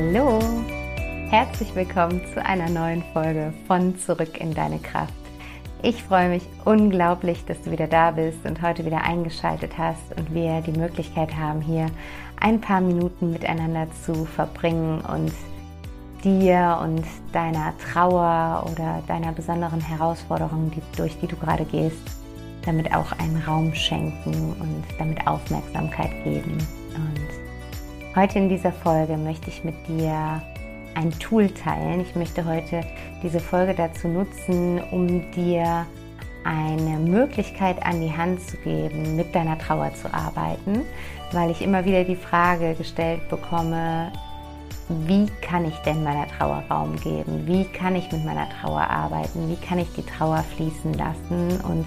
Hallo, 0.00 0.38
herzlich 1.28 1.74
willkommen 1.74 2.22
zu 2.32 2.40
einer 2.46 2.70
neuen 2.70 3.02
Folge 3.12 3.52
von 3.66 3.98
Zurück 3.98 4.40
in 4.40 4.54
deine 4.54 4.78
Kraft. 4.78 5.12
Ich 5.82 6.04
freue 6.04 6.28
mich 6.28 6.44
unglaublich, 6.64 7.44
dass 7.46 7.60
du 7.62 7.72
wieder 7.72 7.88
da 7.88 8.12
bist 8.12 8.38
und 8.44 8.62
heute 8.62 8.86
wieder 8.86 9.02
eingeschaltet 9.02 9.76
hast 9.76 10.16
und 10.16 10.32
wir 10.32 10.60
die 10.60 10.78
Möglichkeit 10.78 11.34
haben, 11.34 11.60
hier 11.60 11.86
ein 12.40 12.60
paar 12.60 12.80
Minuten 12.80 13.32
miteinander 13.32 13.88
zu 14.04 14.24
verbringen 14.24 15.00
und 15.00 15.32
dir 16.22 16.78
und 16.80 17.04
deiner 17.32 17.74
Trauer 17.78 18.70
oder 18.70 19.02
deiner 19.08 19.32
besonderen 19.32 19.80
Herausforderung, 19.80 20.70
die, 20.70 20.96
durch 20.96 21.18
die 21.18 21.26
du 21.26 21.34
gerade 21.34 21.64
gehst, 21.64 22.08
damit 22.64 22.94
auch 22.94 23.10
einen 23.18 23.42
Raum 23.44 23.74
schenken 23.74 24.54
und 24.60 24.84
damit 24.96 25.26
Aufmerksamkeit 25.26 26.22
geben. 26.22 26.56
Heute 28.16 28.38
in 28.38 28.48
dieser 28.48 28.72
Folge 28.72 29.18
möchte 29.18 29.50
ich 29.50 29.64
mit 29.64 29.74
dir 29.86 30.42
ein 30.94 31.10
Tool 31.20 31.48
teilen. 31.50 32.00
Ich 32.00 32.16
möchte 32.16 32.44
heute 32.44 32.80
diese 33.22 33.38
Folge 33.38 33.74
dazu 33.74 34.08
nutzen, 34.08 34.80
um 34.90 35.30
dir 35.32 35.86
eine 36.42 36.98
Möglichkeit 36.98 37.84
an 37.84 38.00
die 38.00 38.10
Hand 38.10 38.40
zu 38.40 38.56
geben, 38.58 39.14
mit 39.14 39.34
deiner 39.34 39.58
Trauer 39.58 39.92
zu 39.94 40.12
arbeiten, 40.12 40.82
weil 41.32 41.50
ich 41.50 41.60
immer 41.60 41.84
wieder 41.84 42.02
die 42.04 42.16
Frage 42.16 42.74
gestellt 42.74 43.28
bekomme, 43.28 44.10
wie 44.88 45.26
kann 45.42 45.66
ich 45.66 45.76
denn 45.80 46.02
meiner 46.02 46.26
Trauer 46.28 46.64
Raum 46.70 46.96
geben? 46.96 47.46
Wie 47.46 47.64
kann 47.64 47.94
ich 47.94 48.10
mit 48.10 48.24
meiner 48.24 48.48
Trauer 48.48 48.88
arbeiten? 48.88 49.50
Wie 49.50 49.66
kann 49.66 49.78
ich 49.78 49.92
die 49.92 50.02
Trauer 50.02 50.42
fließen 50.56 50.94
lassen? 50.94 51.60
Und 51.60 51.86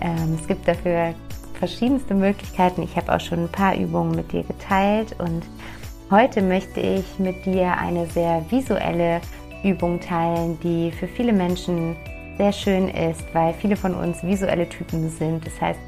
ähm, 0.00 0.36
es 0.40 0.48
gibt 0.48 0.66
dafür 0.66 1.14
verschiedenste 1.62 2.14
Möglichkeiten. 2.14 2.82
Ich 2.82 2.96
habe 2.96 3.14
auch 3.14 3.20
schon 3.20 3.44
ein 3.44 3.48
paar 3.48 3.76
Übungen 3.76 4.16
mit 4.16 4.32
dir 4.32 4.42
geteilt 4.42 5.14
und 5.20 5.44
heute 6.10 6.42
möchte 6.42 6.80
ich 6.80 7.20
mit 7.20 7.46
dir 7.46 7.78
eine 7.78 8.06
sehr 8.06 8.44
visuelle 8.50 9.20
Übung 9.62 10.00
teilen, 10.00 10.58
die 10.64 10.90
für 10.90 11.06
viele 11.06 11.32
Menschen 11.32 11.94
sehr 12.36 12.50
schön 12.50 12.88
ist, 12.88 13.22
weil 13.32 13.54
viele 13.54 13.76
von 13.76 13.94
uns 13.94 14.24
visuelle 14.24 14.68
Typen 14.68 15.08
sind. 15.08 15.46
Das 15.46 15.60
heißt, 15.60 15.78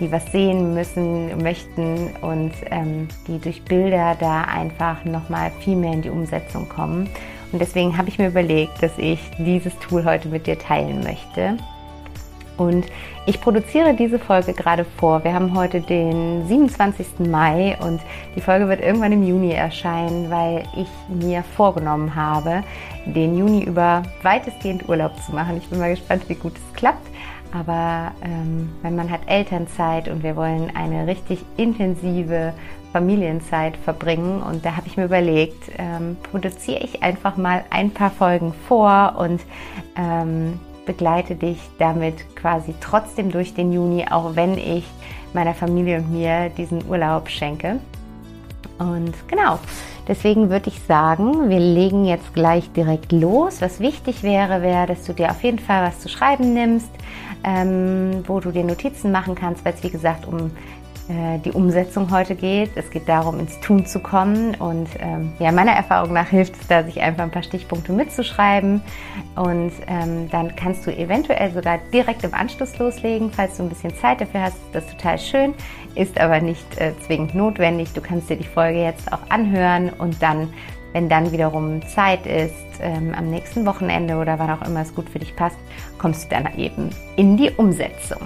die 0.00 0.10
was 0.10 0.32
sehen 0.32 0.74
müssen, 0.74 1.40
möchten 1.40 2.10
und 2.22 2.50
ähm, 2.68 3.06
die 3.28 3.38
durch 3.38 3.62
Bilder 3.62 4.16
da 4.18 4.42
einfach 4.42 5.04
nochmal 5.04 5.52
viel 5.60 5.76
mehr 5.76 5.92
in 5.92 6.02
die 6.02 6.10
Umsetzung 6.10 6.68
kommen. 6.68 7.08
Und 7.52 7.60
deswegen 7.60 7.96
habe 7.96 8.08
ich 8.08 8.18
mir 8.18 8.26
überlegt, 8.26 8.82
dass 8.82 8.98
ich 8.98 9.20
dieses 9.38 9.78
Tool 9.78 10.04
heute 10.04 10.28
mit 10.28 10.48
dir 10.48 10.58
teilen 10.58 11.04
möchte. 11.04 11.56
Und 12.60 12.84
ich 13.24 13.40
produziere 13.40 13.94
diese 13.94 14.18
Folge 14.18 14.52
gerade 14.52 14.84
vor. 14.84 15.24
Wir 15.24 15.32
haben 15.32 15.56
heute 15.56 15.80
den 15.80 16.46
27. 16.46 17.20
Mai 17.20 17.78
und 17.80 18.02
die 18.36 18.42
Folge 18.42 18.68
wird 18.68 18.82
irgendwann 18.82 19.12
im 19.12 19.26
Juni 19.26 19.52
erscheinen, 19.52 20.30
weil 20.30 20.64
ich 20.76 20.88
mir 21.08 21.42
vorgenommen 21.56 22.14
habe, 22.14 22.62
den 23.06 23.38
Juni 23.38 23.64
über 23.64 24.02
weitestgehend 24.22 24.86
Urlaub 24.90 25.12
zu 25.22 25.32
machen. 25.32 25.56
Ich 25.56 25.70
bin 25.70 25.78
mal 25.78 25.88
gespannt, 25.88 26.28
wie 26.28 26.34
gut 26.34 26.52
es 26.54 26.74
klappt. 26.74 27.08
Aber 27.52 28.12
ähm, 28.22 28.68
wenn 28.82 28.94
man 28.94 29.10
hat 29.10 29.22
Elternzeit 29.26 30.08
und 30.08 30.22
wir 30.22 30.36
wollen 30.36 30.70
eine 30.76 31.06
richtig 31.06 31.42
intensive 31.56 32.52
Familienzeit 32.92 33.74
verbringen 33.78 34.42
und 34.42 34.66
da 34.66 34.76
habe 34.76 34.86
ich 34.86 34.98
mir 34.98 35.06
überlegt, 35.06 35.70
ähm, 35.78 36.18
produziere 36.30 36.80
ich 36.80 37.02
einfach 37.02 37.38
mal 37.38 37.64
ein 37.70 37.90
paar 37.90 38.10
Folgen 38.10 38.52
vor 38.68 39.14
und 39.18 39.40
ähm, 39.96 40.60
begleite 40.86 41.34
dich 41.34 41.58
damit 41.78 42.36
quasi 42.36 42.74
trotzdem 42.80 43.30
durch 43.30 43.54
den 43.54 43.72
Juni, 43.72 44.06
auch 44.10 44.36
wenn 44.36 44.58
ich 44.58 44.84
meiner 45.32 45.54
Familie 45.54 45.98
und 45.98 46.12
mir 46.12 46.50
diesen 46.50 46.86
Urlaub 46.88 47.28
schenke. 47.28 47.78
Und 48.78 49.12
genau, 49.28 49.58
deswegen 50.08 50.48
würde 50.48 50.70
ich 50.70 50.80
sagen, 50.80 51.50
wir 51.50 51.60
legen 51.60 52.06
jetzt 52.06 52.32
gleich 52.32 52.72
direkt 52.72 53.12
los. 53.12 53.60
Was 53.60 53.78
wichtig 53.78 54.22
wäre, 54.22 54.62
wäre, 54.62 54.86
dass 54.86 55.04
du 55.04 55.12
dir 55.12 55.30
auf 55.30 55.42
jeden 55.44 55.58
Fall 55.58 55.86
was 55.86 56.00
zu 56.00 56.08
schreiben 56.08 56.54
nimmst, 56.54 56.90
ähm, 57.44 58.24
wo 58.26 58.40
du 58.40 58.50
dir 58.50 58.64
Notizen 58.64 59.12
machen 59.12 59.34
kannst, 59.34 59.64
weil 59.64 59.74
es 59.74 59.82
wie 59.82 59.90
gesagt 59.90 60.26
um 60.26 60.50
äh, 61.10 61.38
die 61.40 61.50
Umsetzung 61.50 62.10
heute 62.12 62.36
geht. 62.36 62.70
Es 62.76 62.90
geht 62.90 63.08
darum, 63.08 63.40
ins 63.40 63.58
Tun 63.60 63.84
zu 63.84 63.98
kommen. 63.98 64.54
Und 64.54 64.88
ähm, 65.00 65.32
ja, 65.40 65.50
meiner 65.50 65.72
Erfahrung 65.72 66.12
nach 66.12 66.28
hilft 66.28 66.54
es 66.60 66.68
da, 66.68 66.84
sich 66.84 67.00
einfach 67.00 67.24
ein 67.24 67.32
paar 67.32 67.42
Stichpunkte 67.42 67.92
mitzuschreiben. 67.92 68.80
Und 69.34 69.72
ähm, 69.88 70.30
dann 70.30 70.54
kannst 70.54 70.86
du 70.86 70.96
eventuell 70.96 71.52
sogar 71.52 71.78
direkt 71.92 72.22
im 72.22 72.32
Anschluss 72.32 72.78
loslegen, 72.78 73.32
falls 73.32 73.56
du 73.56 73.64
ein 73.64 73.68
bisschen 73.68 73.94
Zeit 73.96 74.20
dafür 74.20 74.42
hast. 74.42 74.56
Das 74.72 74.84
ist 74.84 74.98
total 74.98 75.18
schön, 75.18 75.54
ist 75.96 76.20
aber 76.20 76.40
nicht 76.40 76.78
äh, 76.78 76.92
zwingend 77.04 77.34
notwendig. 77.34 77.92
Du 77.92 78.00
kannst 78.00 78.30
dir 78.30 78.36
die 78.36 78.44
Folge 78.44 78.80
jetzt 78.80 79.12
auch 79.12 79.28
anhören 79.30 79.90
und 79.98 80.22
dann 80.22 80.48
wenn 80.92 81.08
dann 81.08 81.30
wiederum 81.30 81.86
Zeit 81.86 82.26
ist, 82.26 82.80
ähm, 82.80 83.14
am 83.16 83.30
nächsten 83.30 83.64
Wochenende 83.64 84.16
oder 84.16 84.40
wann 84.40 84.50
auch 84.50 84.66
immer 84.66 84.80
es 84.80 84.92
gut 84.92 85.08
für 85.08 85.20
dich 85.20 85.36
passt, 85.36 85.56
kommst 85.98 86.24
du 86.24 86.30
dann 86.30 86.58
eben 86.58 86.90
in 87.14 87.36
die 87.36 87.50
Umsetzung. 87.50 88.22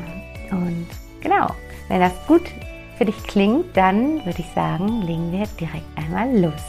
Und 0.50 0.86
genau, 1.20 1.48
wenn 1.88 2.00
das 2.00 2.12
gut 2.26 2.44
für 3.04 3.12
dich 3.12 3.22
klingt, 3.24 3.76
dann 3.76 4.24
würde 4.24 4.38
ich 4.38 4.48
sagen, 4.54 5.02
legen 5.02 5.30
wir 5.30 5.46
direkt 5.60 5.84
einmal 5.94 6.34
los 6.38 6.62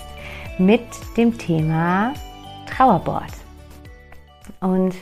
mit 0.57 0.81
dem 1.15 1.37
Thema 1.37 2.13
Trauerboard. 2.65 3.31
Und 4.59 4.95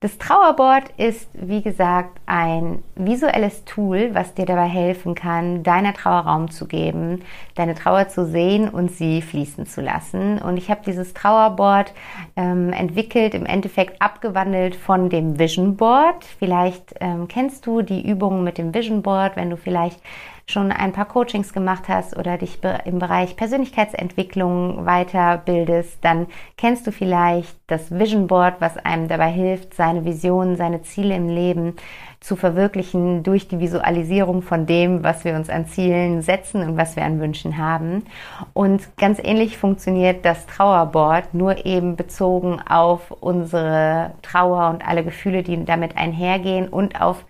das 0.00 0.16
Trauerboard 0.18 0.84
ist, 0.96 1.28
wie 1.34 1.62
gesagt, 1.62 2.20
ein 2.24 2.82
visuelles 2.94 3.64
Tool, 3.64 4.14
was 4.14 4.32
dir 4.34 4.46
dabei 4.46 4.66
helfen 4.66 5.14
kann, 5.14 5.62
deiner 5.62 5.92
Trauer 5.92 6.20
Raum 6.20 6.50
zu 6.50 6.66
geben, 6.66 7.22
deine 7.54 7.74
Trauer 7.74 8.08
zu 8.08 8.24
sehen 8.24 8.68
und 8.68 8.92
sie 8.92 9.20
fließen 9.20 9.66
zu 9.66 9.82
lassen. 9.82 10.38
Und 10.38 10.56
ich 10.56 10.70
habe 10.70 10.80
dieses 10.86 11.12
Trauerboard 11.12 11.92
ähm, 12.36 12.72
entwickelt, 12.72 13.34
im 13.34 13.44
Endeffekt 13.44 14.00
abgewandelt 14.00 14.76
von 14.76 15.10
dem 15.10 15.38
Vision 15.38 15.76
Board. 15.76 16.24
Vielleicht 16.38 16.94
ähm, 17.00 17.26
kennst 17.28 17.66
du 17.66 17.82
die 17.82 18.06
Übungen 18.06 18.44
mit 18.44 18.58
dem 18.58 18.74
Vision 18.74 19.02
Board, 19.02 19.36
wenn 19.36 19.50
du 19.50 19.56
vielleicht 19.56 20.00
schon 20.48 20.70
ein 20.70 20.92
paar 20.92 21.06
Coachings 21.06 21.52
gemacht 21.52 21.88
hast 21.88 22.16
oder 22.16 22.38
dich 22.38 22.60
im 22.84 23.00
Bereich 23.00 23.34
Persönlichkeitsentwicklung 23.36 24.84
weiterbildest, 24.84 25.98
dann 26.02 26.28
kennst 26.56 26.86
du 26.86 26.92
vielleicht 26.92 27.56
das 27.66 27.90
Vision 27.90 28.28
Board, 28.28 28.54
was 28.60 28.76
einem 28.76 29.08
dabei 29.08 29.30
hilft, 29.30 29.74
seine 29.74 30.04
Visionen, 30.04 30.56
seine 30.56 30.82
Ziele 30.82 31.16
im 31.16 31.28
Leben 31.28 31.74
zu 32.20 32.36
verwirklichen 32.36 33.24
durch 33.24 33.48
die 33.48 33.58
Visualisierung 33.58 34.40
von 34.40 34.66
dem, 34.66 35.02
was 35.02 35.24
wir 35.24 35.34
uns 35.34 35.50
an 35.50 35.66
Zielen 35.66 36.22
setzen 36.22 36.62
und 36.62 36.76
was 36.76 36.94
wir 36.94 37.04
an 37.04 37.20
Wünschen 37.20 37.58
haben. 37.58 38.04
Und 38.52 38.96
ganz 38.96 39.18
ähnlich 39.22 39.58
funktioniert 39.58 40.24
das 40.24 40.46
Trauerboard, 40.46 41.34
nur 41.34 41.66
eben 41.66 41.96
bezogen 41.96 42.60
auf 42.68 43.10
unsere 43.10 44.12
Trauer 44.22 44.70
und 44.70 44.86
alle 44.86 45.02
Gefühle, 45.02 45.42
die 45.42 45.64
damit 45.64 45.96
einhergehen 45.96 46.68
und 46.68 47.00
auf 47.00 47.24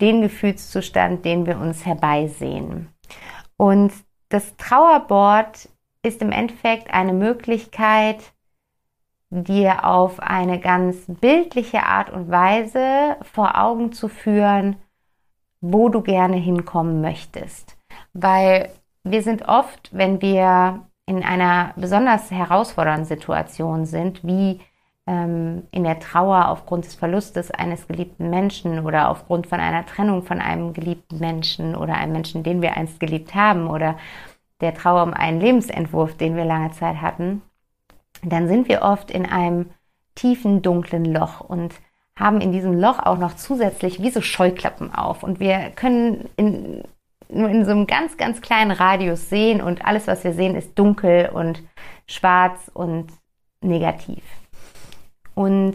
den 0.00 0.22
Gefühlszustand, 0.22 1.24
den 1.24 1.46
wir 1.46 1.58
uns 1.58 1.84
herbeisehen. 1.86 2.88
Und 3.56 3.92
das 4.28 4.56
Trauerboard 4.56 5.68
ist 6.02 6.22
im 6.22 6.32
Endeffekt 6.32 6.92
eine 6.92 7.12
Möglichkeit, 7.12 8.32
dir 9.30 9.84
auf 9.84 10.18
eine 10.20 10.58
ganz 10.58 11.04
bildliche 11.06 11.84
Art 11.84 12.10
und 12.10 12.30
Weise 12.30 13.16
vor 13.22 13.58
Augen 13.58 13.92
zu 13.92 14.08
führen, 14.08 14.76
wo 15.60 15.88
du 15.88 16.00
gerne 16.00 16.36
hinkommen 16.36 17.00
möchtest. 17.00 17.76
Weil 18.12 18.70
wir 19.04 19.22
sind 19.22 19.48
oft, 19.48 19.90
wenn 19.92 20.20
wir 20.20 20.86
in 21.06 21.22
einer 21.22 21.72
besonders 21.76 22.30
herausfordernden 22.30 23.04
Situation 23.04 23.84
sind, 23.84 24.24
wie 24.24 24.60
ähm, 25.10 25.64
in 25.72 25.82
der 25.82 25.98
Trauer 25.98 26.48
aufgrund 26.48 26.84
des 26.84 26.94
Verlustes 26.94 27.50
eines 27.50 27.88
geliebten 27.88 28.30
Menschen 28.30 28.86
oder 28.86 29.08
aufgrund 29.08 29.48
von 29.48 29.58
einer 29.58 29.84
Trennung 29.84 30.22
von 30.22 30.40
einem 30.40 30.72
geliebten 30.72 31.18
Menschen 31.18 31.74
oder 31.74 31.94
einem 31.94 32.12
Menschen, 32.12 32.44
den 32.44 32.62
wir 32.62 32.76
einst 32.76 33.00
geliebt 33.00 33.34
haben 33.34 33.66
oder 33.66 33.98
der 34.60 34.72
Trauer 34.72 35.02
um 35.02 35.12
einen 35.12 35.40
Lebensentwurf, 35.40 36.16
den 36.16 36.36
wir 36.36 36.44
lange 36.44 36.70
Zeit 36.70 37.02
hatten, 37.02 37.42
dann 38.22 38.46
sind 38.46 38.68
wir 38.68 38.82
oft 38.82 39.10
in 39.10 39.26
einem 39.26 39.70
tiefen, 40.14 40.62
dunklen 40.62 41.06
Loch 41.06 41.40
und 41.40 41.74
haben 42.16 42.40
in 42.40 42.52
diesem 42.52 42.78
Loch 42.78 43.00
auch 43.00 43.18
noch 43.18 43.34
zusätzlich 43.34 44.00
wie 44.00 44.10
so 44.10 44.20
Scheuklappen 44.20 44.94
auf. 44.94 45.24
Und 45.24 45.40
wir 45.40 45.70
können 45.74 46.28
in, 46.36 46.84
nur 47.28 47.48
in 47.48 47.64
so 47.64 47.72
einem 47.72 47.88
ganz, 47.88 48.16
ganz 48.16 48.42
kleinen 48.42 48.70
Radius 48.70 49.28
sehen 49.28 49.60
und 49.60 49.84
alles, 49.84 50.06
was 50.06 50.22
wir 50.22 50.34
sehen, 50.34 50.54
ist 50.54 50.78
dunkel 50.78 51.30
und 51.32 51.64
schwarz 52.06 52.70
und 52.72 53.08
negativ. 53.60 54.22
Und 55.40 55.74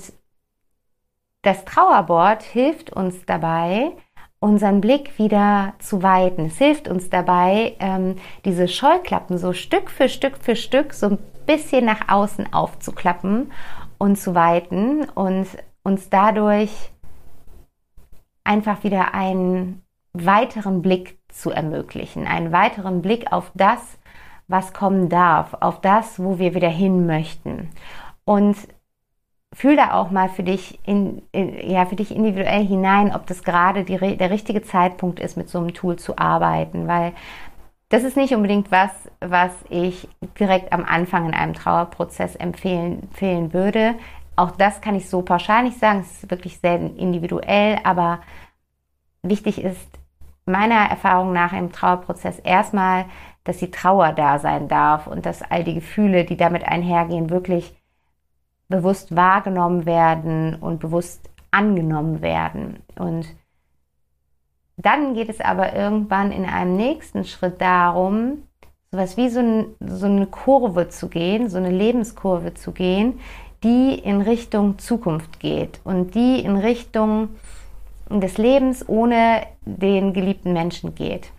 das 1.41 1.65
Trauerboard 1.65 2.43
hilft 2.43 2.93
uns 2.93 3.25
dabei, 3.25 3.93
unseren 4.37 4.79
Blick 4.79 5.17
wieder 5.17 5.73
zu 5.79 6.03
weiten. 6.03 6.45
Es 6.45 6.59
hilft 6.59 6.87
uns 6.87 7.09
dabei, 7.09 7.75
ähm, 7.79 8.17
diese 8.45 8.67
Scheuklappen 8.67 9.39
so 9.39 9.53
Stück 9.53 9.89
für 9.89 10.07
Stück 10.07 10.37
für 10.37 10.55
Stück 10.55 10.93
so 10.93 11.07
ein 11.07 11.17
bisschen 11.47 11.83
nach 11.83 12.09
außen 12.09 12.53
aufzuklappen 12.53 13.51
und 13.97 14.17
zu 14.17 14.35
weiten 14.35 15.09
und 15.09 15.47
uns 15.81 16.11
dadurch 16.11 16.91
einfach 18.43 18.83
wieder 18.83 19.15
einen 19.15 19.81
weiteren 20.13 20.83
Blick 20.83 21.17
zu 21.29 21.49
ermöglichen, 21.49 22.27
einen 22.27 22.51
weiteren 22.51 23.01
Blick 23.01 23.31
auf 23.31 23.51
das, 23.55 23.97
was 24.47 24.73
kommen 24.73 25.09
darf, 25.09 25.55
auf 25.59 25.81
das, 25.81 26.19
wo 26.19 26.37
wir 26.37 26.53
wieder 26.53 26.69
hin 26.69 27.07
möchten. 27.07 27.71
Und 28.25 28.57
fühl 29.55 29.77
da 29.77 29.93
auch 29.93 30.11
mal 30.11 30.27
für 30.27 30.43
dich 30.43 30.79
in, 30.85 31.21
in, 31.31 31.57
ja 31.69 31.85
für 31.85 31.95
dich 31.95 32.13
individuell 32.13 32.65
hinein, 32.65 33.15
ob 33.15 33.25
das 33.25 33.43
gerade 33.43 33.85
die, 33.85 33.97
der 33.97 34.29
richtige 34.29 34.61
Zeitpunkt 34.61 35.19
ist, 35.19 35.37
mit 35.37 35.49
so 35.49 35.59
einem 35.59 35.73
Tool 35.73 35.95
zu 35.95 36.17
arbeiten, 36.17 36.87
weil 36.87 37.13
das 37.87 38.03
ist 38.03 38.17
nicht 38.17 38.35
unbedingt 38.35 38.69
was, 38.71 38.91
was 39.21 39.51
ich 39.69 40.09
direkt 40.37 40.73
am 40.73 40.83
Anfang 40.83 41.27
in 41.27 41.33
einem 41.33 41.53
Trauerprozess 41.53 42.35
empfehlen, 42.35 43.03
empfehlen 43.03 43.53
würde. 43.53 43.95
Auch 44.35 44.51
das 44.51 44.81
kann 44.81 44.95
ich 44.95 45.09
so 45.09 45.21
pauschal 45.21 45.63
nicht 45.63 45.79
sagen. 45.79 46.01
Es 46.01 46.23
ist 46.23 46.31
wirklich 46.31 46.59
sehr 46.59 46.75
individuell, 46.75 47.79
aber 47.85 48.19
wichtig 49.21 49.63
ist 49.63 49.87
meiner 50.45 50.89
Erfahrung 50.89 51.31
nach 51.31 51.53
im 51.53 51.71
Trauerprozess 51.71 52.39
erstmal, 52.39 53.05
dass 53.45 53.57
die 53.57 53.71
Trauer 53.71 54.11
da 54.11 54.39
sein 54.39 54.67
darf 54.67 55.07
und 55.07 55.25
dass 55.25 55.41
all 55.41 55.63
die 55.63 55.75
Gefühle, 55.75 56.25
die 56.25 56.35
damit 56.35 56.67
einhergehen, 56.67 57.29
wirklich 57.29 57.73
bewusst 58.67 59.15
wahrgenommen 59.15 59.85
werden 59.85 60.55
und 60.55 60.79
bewusst 60.79 61.29
angenommen 61.51 62.21
werden. 62.21 62.79
Und 62.97 63.27
dann 64.77 65.13
geht 65.13 65.29
es 65.29 65.39
aber 65.39 65.73
irgendwann 65.73 66.31
in 66.31 66.45
einem 66.45 66.75
nächsten 66.75 67.23
Schritt 67.23 67.61
darum, 67.61 68.43
sowas 68.91 69.17
wie 69.17 69.29
so, 69.29 69.39
ein, 69.39 69.67
so 69.79 70.05
eine 70.05 70.27
Kurve 70.27 70.89
zu 70.89 71.07
gehen, 71.07 71.49
so 71.49 71.57
eine 71.57 71.71
Lebenskurve 71.71 72.53
zu 72.53 72.71
gehen, 72.71 73.19
die 73.63 73.95
in 73.97 74.21
Richtung 74.21 74.77
Zukunft 74.77 75.39
geht 75.39 75.79
und 75.83 76.13
die 76.13 76.39
in 76.39 76.57
Richtung 76.57 77.29
des 78.09 78.37
Lebens 78.37 78.87
ohne 78.87 79.47
den 79.61 80.13
geliebten 80.13 80.53
Menschen 80.53 80.93
geht. 80.93 81.31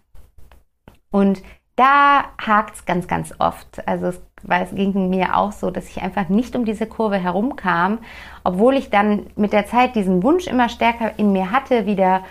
Und 1.11 1.43
da 1.77 2.25
hakt 2.39 2.77
es 2.77 2.85
ganz, 2.85 3.07
ganz 3.07 3.35
oft. 3.39 3.87
Also 3.87 4.07
es, 4.07 4.21
weil 4.43 4.65
es 4.65 4.75
ging 4.75 5.09
mir 5.09 5.37
auch 5.37 5.53
so, 5.53 5.71
dass 5.71 5.89
ich 5.89 6.03
einfach 6.03 6.29
nicht 6.29 6.57
um 6.57 6.65
diese 6.65 6.87
Kurve 6.87 7.17
herumkam, 7.17 7.99
obwohl 8.45 8.77
ich 8.77 8.91
dann 8.91 9.27
mit 9.37 9.53
der 9.53 9.67
Zeit 9.67 9.95
diesen 9.95 10.23
Wunsch 10.23 10.47
immer 10.47 10.69
stärker 10.69 11.19
in 11.19 11.33
mir 11.33 11.51
hatte, 11.51 11.87
wieder 11.87 12.23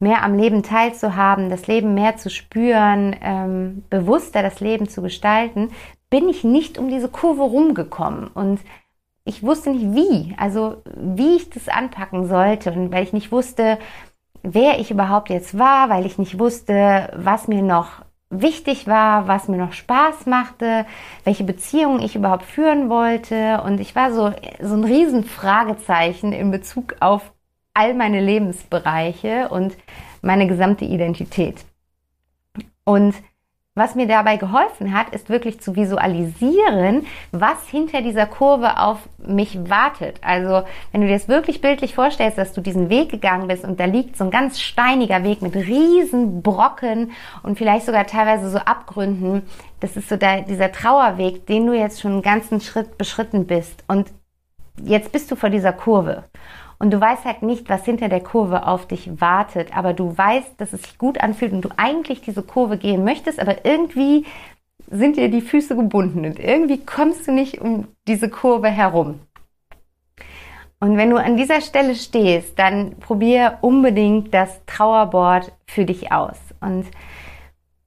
mehr 0.00 0.22
am 0.22 0.36
Leben 0.36 0.62
teilzuhaben, 0.62 1.50
das 1.50 1.66
Leben 1.66 1.94
mehr 1.94 2.16
zu 2.16 2.28
spüren, 2.30 3.16
ähm, 3.22 3.84
bewusster 3.90 4.42
das 4.42 4.60
Leben 4.60 4.88
zu 4.88 5.02
gestalten, 5.02 5.70
bin 6.10 6.28
ich 6.28 6.44
nicht 6.44 6.78
um 6.78 6.88
diese 6.88 7.08
Kurve 7.08 7.42
rumgekommen. 7.42 8.28
Und 8.28 8.60
ich 9.24 9.42
wusste 9.42 9.70
nicht 9.70 9.94
wie, 9.94 10.34
also 10.36 10.82
wie 10.94 11.36
ich 11.36 11.50
das 11.50 11.68
anpacken 11.68 12.26
sollte 12.26 12.72
und 12.72 12.92
weil 12.92 13.04
ich 13.04 13.12
nicht 13.12 13.32
wusste, 13.32 13.78
wer 14.42 14.78
ich 14.78 14.90
überhaupt 14.90 15.30
jetzt 15.30 15.58
war, 15.58 15.88
weil 15.88 16.04
ich 16.04 16.18
nicht 16.18 16.38
wusste, 16.38 17.10
was 17.16 17.48
mir 17.48 17.62
noch 17.62 18.03
wichtig 18.40 18.86
war, 18.86 19.28
was 19.28 19.48
mir 19.48 19.56
noch 19.56 19.72
Spaß 19.72 20.26
machte, 20.26 20.86
welche 21.24 21.44
Beziehungen 21.44 22.02
ich 22.02 22.16
überhaupt 22.16 22.44
führen 22.44 22.88
wollte 22.88 23.62
und 23.62 23.80
ich 23.80 23.94
war 23.94 24.12
so 24.12 24.32
so 24.60 24.74
ein 24.74 24.84
riesen 24.84 25.24
Fragezeichen 25.24 26.32
in 26.32 26.50
Bezug 26.50 26.96
auf 27.00 27.32
all 27.74 27.94
meine 27.94 28.20
Lebensbereiche 28.20 29.48
und 29.48 29.76
meine 30.22 30.46
gesamte 30.46 30.84
Identität. 30.84 31.64
Und 32.84 33.14
was 33.76 33.96
mir 33.96 34.06
dabei 34.06 34.36
geholfen 34.36 34.96
hat, 34.96 35.08
ist 35.12 35.28
wirklich 35.28 35.60
zu 35.60 35.74
visualisieren, 35.74 37.06
was 37.32 37.68
hinter 37.68 38.02
dieser 38.02 38.26
Kurve 38.26 38.78
auf 38.78 38.98
mich 39.18 39.68
wartet. 39.68 40.20
Also, 40.22 40.62
wenn 40.92 41.00
du 41.00 41.08
dir 41.08 41.14
das 41.14 41.26
wirklich 41.26 41.60
bildlich 41.60 41.92
vorstellst, 41.92 42.38
dass 42.38 42.52
du 42.52 42.60
diesen 42.60 42.88
Weg 42.88 43.10
gegangen 43.10 43.48
bist 43.48 43.64
und 43.64 43.80
da 43.80 43.86
liegt 43.86 44.16
so 44.16 44.24
ein 44.24 44.30
ganz 44.30 44.60
steiniger 44.60 45.24
Weg 45.24 45.42
mit 45.42 45.56
riesen 45.56 46.40
Brocken 46.40 47.10
und 47.42 47.58
vielleicht 47.58 47.86
sogar 47.86 48.06
teilweise 48.06 48.48
so 48.48 48.58
Abgründen. 48.58 49.42
Das 49.80 49.96
ist 49.96 50.08
so 50.08 50.16
der, 50.16 50.42
dieser 50.42 50.70
Trauerweg, 50.70 51.44
den 51.46 51.66
du 51.66 51.72
jetzt 51.72 52.00
schon 52.00 52.12
einen 52.12 52.22
ganzen 52.22 52.60
Schritt 52.60 52.96
beschritten 52.96 53.48
bist. 53.48 53.82
Und 53.88 54.12
jetzt 54.84 55.10
bist 55.10 55.32
du 55.32 55.36
vor 55.36 55.50
dieser 55.50 55.72
Kurve. 55.72 56.22
Und 56.84 56.90
du 56.90 57.00
weißt 57.00 57.24
halt 57.24 57.40
nicht, 57.40 57.70
was 57.70 57.86
hinter 57.86 58.10
der 58.10 58.20
Kurve 58.20 58.66
auf 58.66 58.86
dich 58.86 59.18
wartet, 59.18 59.74
aber 59.74 59.94
du 59.94 60.18
weißt, 60.18 60.60
dass 60.60 60.74
es 60.74 60.82
sich 60.82 60.98
gut 60.98 61.16
anfühlt 61.16 61.54
und 61.54 61.62
du 61.62 61.70
eigentlich 61.78 62.20
diese 62.20 62.42
Kurve 62.42 62.76
gehen 62.76 63.04
möchtest, 63.04 63.40
aber 63.40 63.64
irgendwie 63.64 64.26
sind 64.90 65.16
dir 65.16 65.30
die 65.30 65.40
Füße 65.40 65.76
gebunden 65.76 66.26
und 66.26 66.38
irgendwie 66.38 66.76
kommst 66.76 67.26
du 67.26 67.32
nicht 67.32 67.58
um 67.58 67.88
diese 68.06 68.28
Kurve 68.28 68.68
herum. 68.68 69.20
Und 70.78 70.98
wenn 70.98 71.08
du 71.08 71.16
an 71.16 71.38
dieser 71.38 71.62
Stelle 71.62 71.94
stehst, 71.94 72.58
dann 72.58 72.96
probier 72.96 73.56
unbedingt 73.62 74.34
das 74.34 74.60
Trauerboard 74.66 75.52
für 75.66 75.86
dich 75.86 76.12
aus. 76.12 76.36
Und 76.60 76.84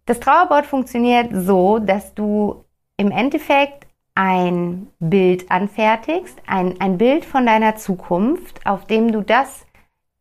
das 0.08 0.20
Trauerboard 0.20 0.66
funktioniert 0.66 1.30
so, 1.34 1.78
dass 1.78 2.16
du 2.16 2.64
im 2.98 3.12
Endeffekt 3.12 3.87
ein 4.18 4.88
Bild 5.00 5.52
anfertigst, 5.52 6.42
ein, 6.48 6.82
ein 6.82 6.98
Bild 6.98 7.24
von 7.24 7.46
deiner 7.46 7.76
Zukunft, 7.76 8.66
auf 8.66 8.88
dem 8.88 9.12
du 9.12 9.22
das 9.22 9.68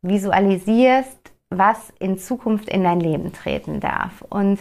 visualisierst, 0.02 1.32
was 1.48 1.94
in 1.98 2.18
Zukunft 2.18 2.68
in 2.68 2.84
dein 2.84 3.00
Leben 3.00 3.32
treten 3.32 3.80
darf. 3.80 4.20
Und 4.28 4.60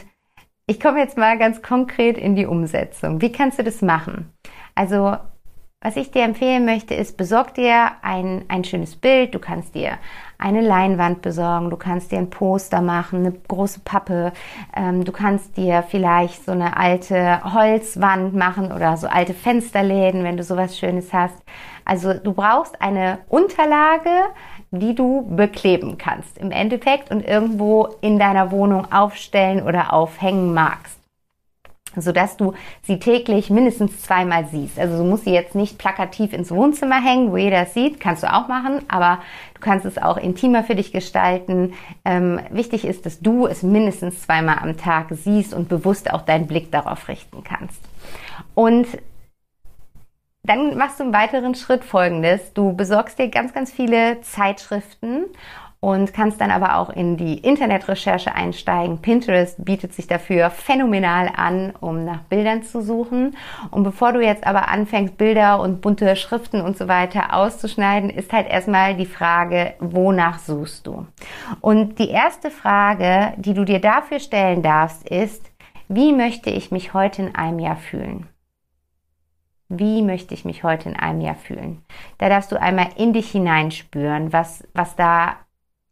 ich 0.67 0.79
komme 0.79 0.99
jetzt 0.99 1.17
mal 1.17 1.37
ganz 1.37 1.61
konkret 1.61 2.17
in 2.17 2.37
die 2.37 2.45
Umsetzung. 2.45 3.19
Wie 3.19 3.31
kannst 3.33 3.59
du 3.59 3.63
das 3.63 3.81
machen? 3.81 4.31
Also 4.73 5.17
was 5.85 5.97
ich 5.97 6.09
dir 6.09 6.23
empfehlen 6.23 6.65
möchte, 6.65 6.95
ist, 6.95 7.15
besorg 7.15 7.53
dir 7.53 7.91
ein, 8.01 8.43
ein 8.47 8.63
schönes 8.63 8.95
Bild. 8.95 9.35
Du 9.35 9.39
kannst 9.39 9.75
dir 9.75 9.99
eine 10.39 10.61
Leinwand 10.61 11.21
besorgen, 11.21 11.69
du 11.69 11.77
kannst 11.77 12.11
dir 12.11 12.17
ein 12.17 12.31
Poster 12.31 12.81
machen, 12.81 13.19
eine 13.19 13.33
große 13.47 13.81
Pappe. 13.81 14.33
Ähm, 14.75 15.05
du 15.05 15.11
kannst 15.11 15.57
dir 15.57 15.83
vielleicht 15.87 16.43
so 16.43 16.53
eine 16.53 16.75
alte 16.75 17.53
Holzwand 17.53 18.33
machen 18.33 18.71
oder 18.71 18.97
so 18.97 19.05
alte 19.05 19.35
Fensterläden, 19.35 20.23
wenn 20.23 20.37
du 20.37 20.43
sowas 20.43 20.75
Schönes 20.75 21.13
hast. 21.13 21.37
Also 21.85 22.15
du 22.15 22.33
brauchst 22.33 22.81
eine 22.81 23.19
Unterlage, 23.29 24.09
die 24.71 24.95
du 24.95 25.35
bekleben 25.35 25.99
kannst 25.99 26.39
im 26.39 26.49
Endeffekt 26.49 27.11
und 27.11 27.23
irgendwo 27.23 27.89
in 28.01 28.17
deiner 28.17 28.49
Wohnung 28.49 28.91
aufstellen 28.91 29.61
oder 29.61 29.93
aufhängen 29.93 30.51
magst 30.51 31.04
sodass 32.01 32.37
du 32.37 32.53
sie 32.83 32.99
täglich 32.99 33.49
mindestens 33.49 34.01
zweimal 34.01 34.45
siehst. 34.45 34.79
Also 34.79 34.97
du 34.97 35.03
musst 35.03 35.25
sie 35.25 35.33
jetzt 35.33 35.55
nicht 35.55 35.77
plakativ 35.77 36.33
ins 36.33 36.51
Wohnzimmer 36.51 37.01
hängen, 37.01 37.31
wo 37.31 37.37
jeder 37.37 37.65
sieht, 37.65 37.99
kannst 37.99 38.23
du 38.23 38.33
auch 38.33 38.47
machen, 38.47 38.81
aber 38.87 39.19
du 39.53 39.61
kannst 39.61 39.85
es 39.85 39.97
auch 39.97 40.17
intimer 40.17 40.63
für 40.63 40.75
dich 40.75 40.91
gestalten. 40.91 41.73
Ähm, 42.03 42.39
wichtig 42.49 42.85
ist, 42.85 43.05
dass 43.05 43.19
du 43.19 43.47
es 43.47 43.63
mindestens 43.63 44.21
zweimal 44.21 44.59
am 44.61 44.77
Tag 44.77 45.07
siehst 45.11 45.53
und 45.53 45.69
bewusst 45.69 46.11
auch 46.11 46.21
deinen 46.21 46.47
Blick 46.47 46.71
darauf 46.71 47.07
richten 47.07 47.43
kannst. 47.43 47.81
Und 48.53 48.87
dann 50.45 50.77
machst 50.77 50.99
du 50.99 51.05
im 51.05 51.13
weiteren 51.13 51.55
Schritt 51.55 51.83
folgendes. 51.83 52.53
Du 52.53 52.73
besorgst 52.73 53.17
dir 53.17 53.29
ganz, 53.29 53.53
ganz 53.53 53.71
viele 53.71 54.21
Zeitschriften 54.21 55.25
und 55.85 56.15
kannst 56.15 56.41
dann 56.41 56.49
aber 56.49 56.77
auch 56.77 56.89
in 56.89 57.15
die 57.15 57.37
Internetrecherche 57.37 58.33
einsteigen. 58.33 59.03
Pinterest 59.03 59.63
bietet 59.63 59.93
sich 59.93 60.07
dafür 60.07 60.49
phänomenal 60.49 61.29
an, 61.35 61.73
um 61.79 62.05
nach 62.05 62.21
Bildern 62.21 62.63
zu 62.63 62.81
suchen. 62.81 63.37
Und 63.69 63.83
bevor 63.83 64.11
du 64.11 64.19
jetzt 64.19 64.47
aber 64.47 64.67
anfängst, 64.69 65.15
Bilder 65.15 65.59
und 65.59 65.81
bunte 65.81 66.15
Schriften 66.15 66.61
und 66.61 66.75
so 66.75 66.87
weiter 66.87 67.35
auszuschneiden, 67.35 68.09
ist 68.09 68.33
halt 68.33 68.49
erstmal 68.49 68.95
die 68.95 69.05
Frage, 69.05 69.75
wonach 69.77 70.39
suchst 70.39 70.87
du? 70.87 71.05
Und 71.61 71.99
die 71.99 72.09
erste 72.09 72.49
Frage, 72.49 73.33
die 73.37 73.53
du 73.53 73.63
dir 73.63 73.79
dafür 73.79 74.17
stellen 74.17 74.63
darfst, 74.63 75.07
ist, 75.07 75.51
wie 75.87 76.13
möchte 76.13 76.49
ich 76.49 76.71
mich 76.71 76.95
heute 76.95 77.21
in 77.21 77.35
einem 77.35 77.59
Jahr 77.59 77.77
fühlen? 77.77 78.25
Wie 79.69 80.01
möchte 80.01 80.33
ich 80.33 80.45
mich 80.45 80.63
heute 80.63 80.89
in 80.89 80.95
einem 80.95 81.21
Jahr 81.21 81.35
fühlen? 81.35 81.83
Da 82.17 82.27
darfst 82.27 82.51
du 82.51 82.59
einmal 82.59 82.87
in 82.97 83.13
dich 83.13 83.29
hineinspüren, 83.29 84.33
was, 84.33 84.63
was 84.73 84.95
da 84.95 85.35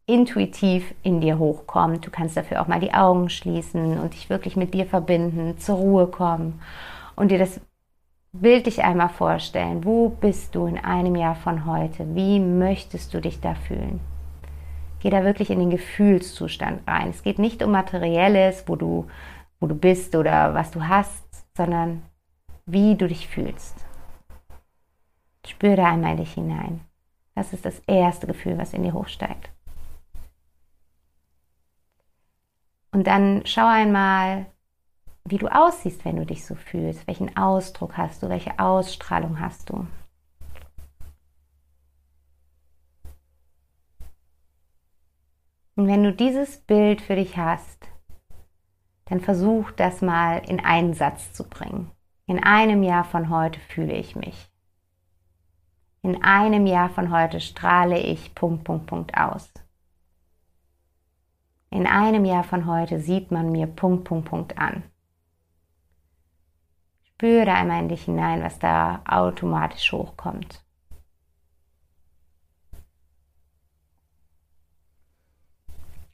intuitiv 0.05 0.93
in 1.03 1.21
dir 1.21 1.39
hochkommt. 1.39 2.05
Du 2.05 2.11
kannst 2.11 2.35
dafür 2.35 2.61
auch 2.61 2.67
mal 2.67 2.79
die 2.79 2.93
Augen 2.93 3.29
schließen 3.29 3.99
und 3.99 4.13
dich 4.13 4.29
wirklich 4.29 4.55
mit 4.55 4.73
dir 4.73 4.85
verbinden, 4.85 5.57
zur 5.57 5.77
Ruhe 5.77 6.07
kommen 6.07 6.61
und 7.15 7.31
dir 7.31 7.39
das 7.39 7.61
Bild 8.33 8.65
dich 8.65 8.83
einmal 8.83 9.09
vorstellen. 9.09 9.85
Wo 9.85 10.09
bist 10.09 10.55
du 10.55 10.65
in 10.65 10.77
einem 10.77 11.15
Jahr 11.15 11.35
von 11.35 11.65
heute? 11.65 12.15
Wie 12.15 12.39
möchtest 12.39 13.13
du 13.13 13.21
dich 13.21 13.39
da 13.39 13.53
fühlen? 13.53 13.99
Geh 14.99 15.09
da 15.09 15.23
wirklich 15.23 15.51
in 15.51 15.59
den 15.59 15.69
Gefühlszustand 15.69 16.87
rein. 16.87 17.09
Es 17.09 17.21
geht 17.21 17.37
nicht 17.37 17.61
um 17.61 17.71
Materielles, 17.71 18.63
wo 18.67 18.75
du, 18.75 19.05
wo 19.59 19.67
du 19.67 19.75
bist 19.75 20.15
oder 20.15 20.53
was 20.53 20.71
du 20.71 20.87
hast, 20.87 21.23
sondern 21.55 22.01
wie 22.65 22.95
du 22.95 23.07
dich 23.07 23.27
fühlst. 23.27 23.85
Spür 25.45 25.75
da 25.75 25.91
einmal 25.91 26.15
dich 26.15 26.33
hinein. 26.33 26.81
Das 27.35 27.53
ist 27.53 27.65
das 27.65 27.79
erste 27.85 28.25
Gefühl, 28.27 28.57
was 28.57 28.73
in 28.73 28.83
dir 28.83 28.93
hochsteigt. 28.93 29.52
Und 32.93 33.07
dann 33.07 33.41
schau 33.45 33.65
einmal, 33.65 34.45
wie 35.25 35.39
du 35.39 35.47
aussiehst, 35.47 36.05
wenn 36.05 36.15
du 36.15 36.25
dich 36.25 36.45
so 36.45 36.53
fühlst. 36.53 37.07
Welchen 37.07 37.35
Ausdruck 37.35 37.97
hast 37.97 38.21
du? 38.21 38.29
Welche 38.29 38.59
Ausstrahlung 38.59 39.39
hast 39.39 39.71
du? 39.71 39.87
Und 45.75 45.87
wenn 45.87 46.03
du 46.03 46.13
dieses 46.13 46.59
Bild 46.59 47.01
für 47.01 47.15
dich 47.15 47.35
hast, 47.35 47.87
dann 49.05 49.21
versuch 49.21 49.71
das 49.71 50.01
mal 50.01 50.43
in 50.47 50.59
einen 50.59 50.93
Satz 50.93 51.33
zu 51.33 51.49
bringen. 51.49 51.89
In 52.27 52.43
einem 52.43 52.83
Jahr 52.83 53.05
von 53.05 53.29
heute 53.29 53.59
fühle 53.59 53.93
ich 53.93 54.15
mich. 54.15 54.51
In 56.03 56.23
einem 56.23 56.67
Jahr 56.67 56.89
von 56.89 57.11
heute 57.11 57.41
strahle 57.41 57.99
ich 57.99 58.35
Punkt, 58.35 58.65
Punkt, 58.65 58.85
Punkt 58.85 59.17
aus. 59.17 59.51
In 61.73 61.87
einem 61.87 62.23
Jahr 62.23 62.43
von 62.43 62.67
heute 62.67 62.99
sieht 62.99 63.31
man 63.31 63.51
mir 63.51 63.65
Punkt, 63.65 64.03
Punkt, 64.03 64.29
Punkt 64.29 64.59
an. 64.59 64.83
Spüre 67.01 67.51
einmal 67.51 67.81
in 67.81 67.89
dich 67.89 68.03
hinein, 68.03 68.43
was 68.43 68.59
da 68.59 69.01
automatisch 69.09 69.91
hochkommt. 69.91 70.63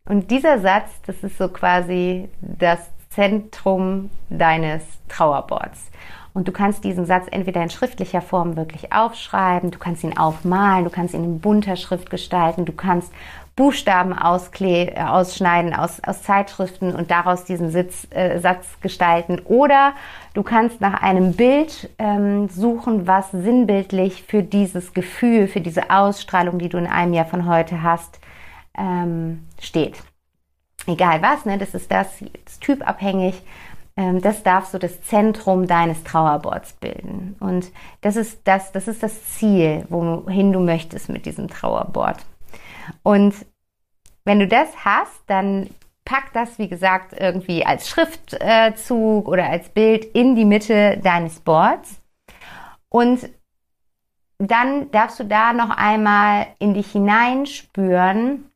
Und 0.05 0.31
dieser 0.31 0.59
Satz, 0.59 1.01
das 1.01 1.21
ist 1.25 1.37
so 1.37 1.49
quasi 1.49 2.29
das 2.39 2.89
Zentrum 3.09 4.11
deines 4.29 4.85
Trauerboards. 5.09 5.91
Und 6.33 6.47
du 6.47 6.51
kannst 6.51 6.83
diesen 6.83 7.05
Satz 7.05 7.25
entweder 7.31 7.61
in 7.63 7.69
schriftlicher 7.69 8.21
Form 8.21 8.55
wirklich 8.55 8.93
aufschreiben, 8.93 9.71
du 9.71 9.79
kannst 9.79 10.03
ihn 10.03 10.17
aufmalen, 10.17 10.83
du 10.83 10.89
kannst 10.89 11.13
ihn 11.13 11.23
in 11.23 11.39
bunter 11.39 11.75
Schrift 11.75 12.09
gestalten, 12.09 12.65
du 12.65 12.73
kannst 12.73 13.11
Buchstaben 13.59 14.13
äh, 14.13 15.01
ausschneiden 15.01 15.73
aus, 15.73 16.01
aus 16.05 16.23
Zeitschriften 16.23 16.95
und 16.95 17.11
daraus 17.11 17.43
diesen 17.43 17.71
Sitz, 17.71 18.07
äh, 18.11 18.39
Satz 18.39 18.79
gestalten. 18.79 19.41
Oder 19.43 19.91
du 20.33 20.43
kannst 20.43 20.79
nach 20.79 21.01
einem 21.01 21.33
Bild 21.33 21.89
ähm, 21.99 22.47
suchen, 22.47 23.05
was 23.05 23.31
sinnbildlich 23.31 24.23
für 24.23 24.43
dieses 24.43 24.93
Gefühl, 24.93 25.49
für 25.49 25.59
diese 25.59 25.89
Ausstrahlung, 25.89 26.57
die 26.57 26.69
du 26.69 26.77
in 26.77 26.87
einem 26.87 27.13
Jahr 27.13 27.25
von 27.25 27.49
heute 27.49 27.83
hast, 27.83 28.21
ähm, 28.77 29.45
steht. 29.59 30.01
Egal 30.87 31.21
was, 31.21 31.43
ne, 31.43 31.57
das 31.57 31.73
ist 31.73 31.91
das, 31.91 32.07
das 32.45 32.59
typabhängig. 32.59 33.41
Ähm, 33.99 34.21
das 34.21 34.43
darf 34.43 34.65
so 34.65 34.77
das 34.77 35.01
Zentrum 35.01 35.67
deines 35.67 36.05
Trauerboards 36.05 36.71
bilden. 36.73 37.35
Und 37.41 37.69
das 37.99 38.15
ist 38.15 38.39
das, 38.45 38.71
das 38.71 38.87
ist 38.87 39.03
das 39.03 39.25
Ziel, 39.33 39.85
wohin 39.89 40.53
du 40.53 40.61
möchtest 40.61 41.09
mit 41.09 41.25
diesem 41.25 41.49
Trauerboard. 41.49 42.25
Und 43.03 43.35
wenn 44.23 44.39
du 44.39 44.47
das 44.47 44.69
hast, 44.85 45.21
dann 45.27 45.69
pack 46.05 46.31
das, 46.31 46.57
wie 46.59 46.69
gesagt, 46.69 47.13
irgendwie 47.19 47.65
als 47.65 47.89
Schriftzug 47.89 49.27
oder 49.27 49.49
als 49.49 49.67
Bild 49.67 50.05
in 50.05 50.33
die 50.37 50.45
Mitte 50.45 50.97
deines 51.03 51.41
Boards. 51.41 51.99
Und 52.87 53.29
dann 54.37 54.89
darfst 54.91 55.19
du 55.19 55.25
da 55.25 55.51
noch 55.51 55.71
einmal 55.71 56.47
in 56.59 56.73
dich 56.73 56.93
hineinspüren 56.93 58.49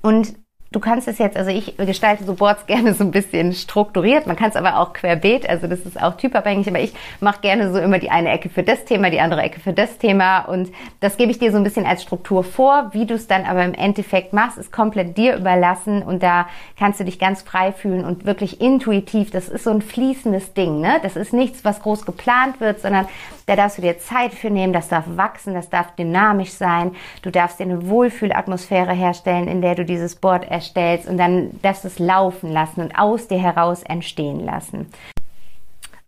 und 0.00 0.34
Du 0.74 0.80
kannst 0.80 1.06
es 1.06 1.18
jetzt, 1.18 1.36
also 1.36 1.52
ich 1.52 1.76
gestalte 1.76 2.24
so 2.24 2.34
Boards 2.34 2.66
gerne 2.66 2.94
so 2.94 3.04
ein 3.04 3.12
bisschen 3.12 3.52
strukturiert. 3.52 4.26
Man 4.26 4.34
kann 4.34 4.50
es 4.50 4.56
aber 4.56 4.80
auch 4.80 4.92
querbeet, 4.92 5.48
also 5.48 5.68
das 5.68 5.78
ist 5.80 6.02
auch 6.02 6.16
typabhängig, 6.16 6.66
aber 6.66 6.80
ich 6.80 6.92
mache 7.20 7.40
gerne 7.42 7.72
so 7.72 7.78
immer 7.78 8.00
die 8.00 8.10
eine 8.10 8.30
Ecke 8.30 8.48
für 8.48 8.64
das 8.64 8.84
Thema, 8.84 9.10
die 9.10 9.20
andere 9.20 9.42
Ecke 9.42 9.60
für 9.60 9.72
das 9.72 9.98
Thema 9.98 10.40
und 10.40 10.72
das 10.98 11.16
gebe 11.16 11.30
ich 11.30 11.38
dir 11.38 11.52
so 11.52 11.58
ein 11.58 11.62
bisschen 11.62 11.86
als 11.86 12.02
Struktur 12.02 12.42
vor. 12.42 12.90
Wie 12.92 13.06
du 13.06 13.14
es 13.14 13.28
dann 13.28 13.44
aber 13.44 13.64
im 13.64 13.72
Endeffekt 13.72 14.32
machst, 14.32 14.58
ist 14.58 14.72
komplett 14.72 15.16
dir 15.16 15.36
überlassen 15.36 16.02
und 16.02 16.24
da 16.24 16.48
kannst 16.76 16.98
du 16.98 17.04
dich 17.04 17.20
ganz 17.20 17.42
frei 17.42 17.70
fühlen 17.70 18.04
und 18.04 18.26
wirklich 18.26 18.60
intuitiv. 18.60 19.30
Das 19.30 19.48
ist 19.48 19.62
so 19.62 19.70
ein 19.70 19.80
fließendes 19.80 20.54
Ding, 20.54 20.80
ne? 20.80 20.98
Das 21.04 21.14
ist 21.14 21.32
nichts, 21.32 21.64
was 21.64 21.82
groß 21.82 22.04
geplant 22.04 22.60
wird, 22.60 22.80
sondern 22.80 23.06
da 23.46 23.56
darfst 23.56 23.78
du 23.78 23.82
dir 23.82 23.98
Zeit 23.98 24.32
für 24.32 24.50
nehmen. 24.50 24.72
Das 24.72 24.88
darf 24.88 25.04
wachsen, 25.06 25.54
das 25.54 25.70
darf 25.70 25.94
dynamisch 25.96 26.52
sein. 26.52 26.94
Du 27.22 27.30
darfst 27.30 27.60
dir 27.60 27.64
eine 27.64 27.88
Wohlfühlatmosphäre 27.88 28.92
herstellen, 28.92 29.48
in 29.48 29.60
der 29.60 29.74
du 29.74 29.84
dieses 29.84 30.16
Board 30.16 30.50
erstellst 30.50 31.08
und 31.08 31.18
dann 31.18 31.60
darfst 31.62 31.84
es 31.84 31.98
laufen 31.98 32.50
lassen 32.50 32.80
und 32.80 32.98
aus 32.98 33.28
dir 33.28 33.38
heraus 33.38 33.82
entstehen 33.82 34.40
lassen. 34.40 34.90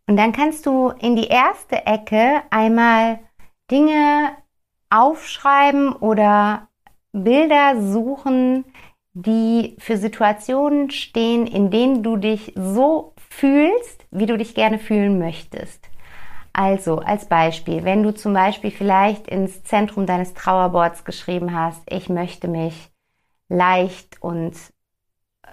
Und 0.09 0.16
dann 0.16 0.33
kannst 0.33 0.66
du 0.66 0.90
in 1.00 1.16
die 1.16 1.26
erste 1.26 1.85
Ecke 1.85 2.43
einmal 2.50 3.19
Dinge 3.71 4.31
aufschreiben 4.88 5.93
oder 5.93 6.69
Bilder 7.12 7.83
suchen, 7.83 8.64
die 9.14 9.76
für 9.78 9.97
Situationen 9.97 10.90
stehen, 10.90 11.47
in 11.47 11.71
denen 11.71 12.02
du 12.02 12.16
dich 12.16 12.52
so 12.55 13.14
fühlst, 13.31 14.07
wie 14.11 14.26
du 14.26 14.37
dich 14.37 14.55
gerne 14.55 14.78
fühlen 14.78 15.19
möchtest. 15.19 15.88
Also 16.59 17.01
als 17.01 17.27
Beispiel, 17.27 17.85
wenn 17.85 18.03
du 18.03 18.15
zum 18.15 18.33
Beispiel 18.33 18.71
vielleicht 18.71 19.29
ins 19.29 19.63
Zentrum 19.63 20.07
deines 20.07 20.33
Trauerboards 20.33 21.05
geschrieben 21.05 21.55
hast, 21.55 21.83
ich 21.87 22.09
möchte 22.09 22.49
mich 22.49 22.91
leicht 23.51 24.23
und 24.23 24.55
äh, 25.43 25.51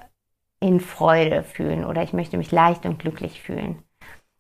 in 0.66 0.80
Freude 0.80 1.44
fühlen 1.44 1.84
oder 1.84 2.04
ich 2.04 2.14
möchte 2.14 2.38
mich 2.38 2.54
leicht 2.54 2.86
und 2.86 3.00
glücklich 3.00 3.42
fühlen. 3.42 3.84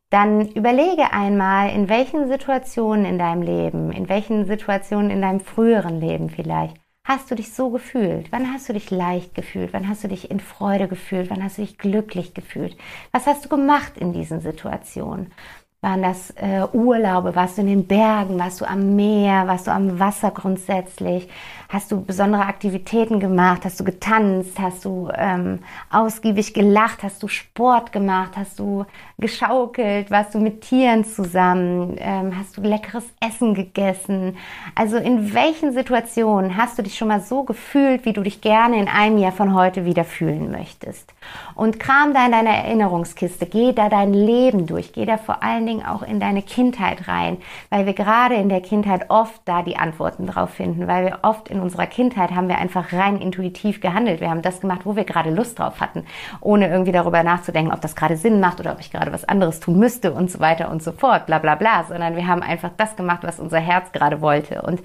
Dann 0.10 0.48
überlege 0.53 1.12
einmal, 1.12 1.70
in 1.70 1.89
welchen 1.89 2.29
Situationen 2.29 3.03
in 3.03 3.20
deinem 3.20 3.41
Leben, 3.41 3.91
in 3.91 4.08
welchen 4.08 4.46
Situationen 4.46 5.12
in 5.12 5.22
deinem 5.22 5.41
früheren 5.41 6.00
Leben 6.00 6.29
vielleicht, 6.29 6.77
hast 7.03 7.29
du 7.29 7.36
dich 7.36 7.53
so 7.53 7.72
gefühlt? 7.72 8.32
Wann 8.32 8.53
hast 8.53 8.70
du 8.70 8.74
dich 8.74 8.89
leicht 8.89 9.36
gefühlt? 9.36 9.74
Wann 9.74 9.89
hast 9.89 10.05
du 10.05 10.08
dich 10.08 10.32
in 10.32 10.39
Freude 10.39 10.88
gefühlt? 10.88 11.29
Wann 11.29 11.43
hast 11.43 11.58
du 11.58 11.62
dich 11.63 11.77
glücklich 11.77 12.34
gefühlt? 12.34 12.77
Was 13.12 13.27
hast 13.27 13.43
du 13.43 13.50
gemacht 13.50 13.98
in 13.98 14.13
diesen 14.13 14.39
Situationen? 14.39 15.34
Waren 15.83 16.01
das 16.01 16.31
äh, 16.37 16.65
Urlaube? 16.71 17.35
Warst 17.35 17.57
du 17.57 17.61
in 17.61 17.67
den 17.67 17.85
Bergen? 17.85 18.39
Warst 18.39 18.61
du 18.61 18.65
am 18.65 18.95
Meer? 18.95 19.45
Warst 19.47 19.67
du 19.67 19.71
am 19.71 19.99
Wasser 19.99 20.31
grundsätzlich? 20.31 21.27
Hast 21.70 21.91
du 21.91 22.03
besondere 22.03 22.43
Aktivitäten 22.43 23.20
gemacht? 23.20 23.65
Hast 23.65 23.79
du 23.79 23.84
getanzt? 23.84 24.60
Hast 24.60 24.86
du 24.86 25.10
ähm, 25.15 25.60
ausgiebig 25.89 26.53
gelacht? 26.53 27.03
Hast 27.03 27.24
du 27.24 27.27
Sport 27.27 27.91
gemacht? 27.91 28.34
Hast 28.36 28.60
du 28.60 28.86
geschaukelt? 29.17 30.12
Warst 30.12 30.36
du 30.36 30.39
mit 30.39 30.62
Tieren 30.62 31.05
zusammen? 31.05 31.96
Ähm, 31.98 32.38
hast 32.38 32.58
du 32.58 32.62
leckeres 32.62 33.05
Essen 33.20 33.53
gegessen? 33.53 34.38
Also 34.75 34.98
in 34.98 35.34
welchen 35.34 35.74
Situationen 35.74 36.58
hast 36.58 36.77
du 36.77 36.84
dich 36.84 36.98
schon 36.98 37.08
mal 37.08 37.22
so 37.22 37.43
gefühlt, 37.43 38.05
wie 38.05 38.13
du 38.13 38.22
dich 38.22 38.41
gerne 38.41 38.79
in 38.79 38.88
einem 38.88 39.17
Jahr 39.17 39.32
von 39.32 39.55
heute 39.55 39.86
wieder 39.86 40.03
fühlen 40.03 40.51
möchtest? 40.51 41.13
Und 41.55 41.79
kram 41.79 42.13
da 42.13 42.25
in 42.25 42.32
deine 42.32 42.55
Erinnerungskiste, 42.55 43.46
geh 43.46 43.74
da 43.74 43.89
dein 43.89 44.13
Leben 44.13 44.67
durch, 44.67 44.93
geh 44.93 45.05
da 45.05 45.17
vor 45.17 45.41
allen 45.41 45.65
Dingen 45.65 45.86
auch 45.86 46.03
in 46.03 46.20
deine 46.20 46.41
Kindheit 46.41 47.08
rein, 47.08 47.38
weil 47.70 47.86
wir 47.86 47.93
gerade 47.93 48.36
in 48.36 48.50
der 48.50 48.62
Kindheit 48.62 49.10
oft 49.10 49.41
da 49.46 49.63
die 49.63 49.77
Antworten 49.77 50.27
drauf 50.27 50.51
finden, 50.51 50.88
weil 50.88 51.05
wir 51.05 51.20
oft 51.24 51.50
in 51.50 51.62
unserer 51.63 51.88
Kindheit 51.88 52.32
haben 52.32 52.48
wir 52.48 52.60
einfach 52.60 52.93
rein 52.93 53.17
intuitiv 53.17 53.82
gehandelt. 53.82 54.22
Wir 54.22 54.29
haben 54.29 54.43
das 54.43 54.62
gemacht, 54.62 54.82
wo 54.86 54.96
wir 54.96 55.05
gerade 55.05 55.32
Lust 55.32 55.58
drauf 55.58 55.79
hatten, 55.79 56.05
ohne 56.41 56.70
irgendwie 56.70 56.91
darüber 56.91 57.24
nachzudenken, 57.24 57.74
ob 57.74 57.82
das 57.82 57.96
gerade 57.96 58.17
Sinn 58.17 58.39
macht 58.39 58.60
oder 58.60 58.74
ob 58.74 58.79
ich 58.79 58.91
gerade 58.91 59.12
was 59.12 59.25
anderes 59.25 59.60
tun 59.60 59.79
müsste 59.79 60.13
und 60.13 60.29
so 60.29 60.39
weiter 60.39 60.70
und 60.70 60.84
so 60.84 60.91
fort, 60.91 61.25
bla 61.25 61.39
bla 61.39 61.55
bla, 61.55 61.86
sondern 61.86 62.15
wir 62.15 62.27
haben 62.27 62.43
einfach 62.43 62.72
das 62.77 62.96
gemacht, 62.96 63.24
was 63.24 63.39
unser 63.39 63.60
Herz 63.60 63.91
gerade 63.91 64.22
wollte. 64.22 64.62
Und 64.62 64.84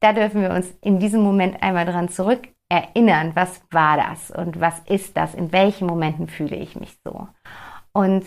da 0.00 0.12
dürfen 0.12 0.42
wir 0.42 0.50
uns 0.50 0.68
in 0.82 0.98
diesem 0.98 1.22
Moment 1.22 1.62
einmal 1.62 1.86
dran 1.86 2.08
zurück 2.08 2.48
erinnern, 2.68 3.32
was 3.34 3.62
war 3.70 3.96
das 3.96 4.30
und 4.30 4.60
was 4.60 4.78
ist 4.80 5.16
das, 5.16 5.34
in 5.34 5.52
welchen 5.52 5.86
Momenten 5.86 6.28
fühle 6.28 6.56
ich 6.56 6.76
mich 6.76 6.98
so. 7.02 7.28
Und 7.92 8.24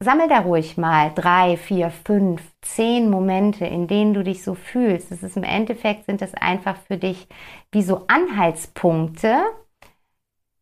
Sammel 0.00 0.28
da 0.28 0.40
ruhig 0.40 0.76
mal 0.76 1.12
drei, 1.14 1.56
vier, 1.56 1.90
fünf, 1.90 2.42
zehn 2.60 3.08
Momente, 3.10 3.64
in 3.64 3.86
denen 3.86 4.12
du 4.12 4.22
dich 4.22 4.42
so 4.42 4.54
fühlst. 4.54 5.10
Das 5.10 5.22
ist 5.22 5.36
im 5.36 5.44
Endeffekt 5.44 6.06
sind 6.06 6.20
das 6.20 6.34
einfach 6.34 6.76
für 6.86 6.96
dich 6.96 7.28
wie 7.72 7.82
so 7.82 8.04
Anhaltspunkte, 8.08 9.42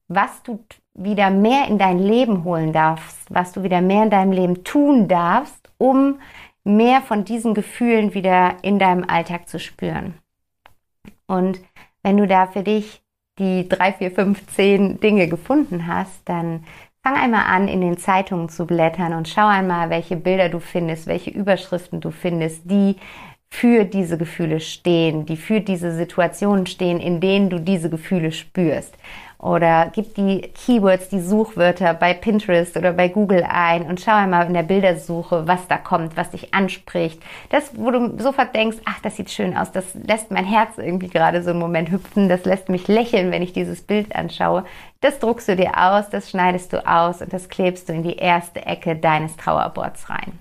was 0.08 0.42
du 0.42 0.64
wieder 0.94 1.30
mehr 1.30 1.66
in 1.68 1.78
dein 1.78 1.98
Leben 1.98 2.44
holen 2.44 2.72
darfst, 2.72 3.32
was 3.34 3.52
du 3.52 3.62
wieder 3.62 3.80
mehr 3.80 4.04
in 4.04 4.10
deinem 4.10 4.32
Leben 4.32 4.64
tun 4.64 5.08
darfst, 5.08 5.70
um 5.78 6.20
mehr 6.64 7.00
von 7.00 7.24
diesen 7.24 7.54
Gefühlen 7.54 8.14
wieder 8.14 8.56
in 8.62 8.78
deinem 8.78 9.04
Alltag 9.08 9.48
zu 9.48 9.58
spüren. 9.58 10.14
Und 11.26 11.60
wenn 12.02 12.18
du 12.18 12.26
da 12.26 12.46
für 12.46 12.62
dich 12.62 13.02
die 13.38 13.68
drei, 13.68 13.92
vier, 13.92 14.10
fünf, 14.10 14.46
zehn 14.48 15.00
Dinge 15.00 15.28
gefunden 15.28 15.86
hast, 15.86 16.28
dann 16.28 16.64
fang 17.02 17.16
einmal 17.16 17.44
an, 17.46 17.66
in 17.68 17.80
den 17.80 17.96
Zeitungen 17.96 18.48
zu 18.48 18.66
blättern 18.66 19.12
und 19.14 19.28
schau 19.28 19.46
einmal, 19.46 19.90
welche 19.90 20.16
Bilder 20.16 20.48
du 20.48 20.60
findest, 20.60 21.06
welche 21.06 21.30
Überschriften 21.30 22.00
du 22.00 22.10
findest, 22.12 22.70
die 22.70 22.96
für 23.50 23.84
diese 23.84 24.16
Gefühle 24.16 24.60
stehen, 24.60 25.26
die 25.26 25.36
für 25.36 25.60
diese 25.60 25.92
Situationen 25.94 26.66
stehen, 26.66 27.00
in 27.00 27.20
denen 27.20 27.50
du 27.50 27.58
diese 27.60 27.90
Gefühle 27.90 28.32
spürst. 28.32 28.96
Oder 29.42 29.90
gib 29.92 30.14
die 30.14 30.40
Keywords, 30.40 31.08
die 31.08 31.20
Suchwörter 31.20 31.94
bei 31.94 32.14
Pinterest 32.14 32.76
oder 32.76 32.92
bei 32.92 33.08
Google 33.08 33.42
ein 33.42 33.82
und 33.82 34.00
schau 34.00 34.12
einmal 34.12 34.46
in 34.46 34.54
der 34.54 34.62
Bildersuche, 34.62 35.48
was 35.48 35.66
da 35.66 35.78
kommt, 35.78 36.16
was 36.16 36.30
dich 36.30 36.54
anspricht. 36.54 37.20
Das, 37.50 37.72
wo 37.76 37.90
du 37.90 38.22
sofort 38.22 38.54
denkst, 38.54 38.76
ach, 38.84 39.00
das 39.02 39.16
sieht 39.16 39.30
schön 39.30 39.56
aus, 39.56 39.72
das 39.72 39.94
lässt 39.94 40.30
mein 40.30 40.44
Herz 40.44 40.78
irgendwie 40.78 41.08
gerade 41.08 41.42
so 41.42 41.50
einen 41.50 41.58
Moment 41.58 41.90
hüpfen, 41.90 42.28
das 42.28 42.44
lässt 42.44 42.68
mich 42.68 42.86
lächeln, 42.86 43.32
wenn 43.32 43.42
ich 43.42 43.52
dieses 43.52 43.82
Bild 43.82 44.14
anschaue. 44.14 44.64
Das 45.00 45.18
druckst 45.18 45.48
du 45.48 45.56
dir 45.56 45.72
aus, 45.76 46.08
das 46.08 46.30
schneidest 46.30 46.72
du 46.72 46.86
aus 46.86 47.20
und 47.20 47.32
das 47.32 47.48
klebst 47.48 47.88
du 47.88 47.94
in 47.94 48.04
die 48.04 48.18
erste 48.18 48.64
Ecke 48.64 48.94
deines 48.94 49.36
Trauerboards 49.36 50.08
rein. 50.08 50.38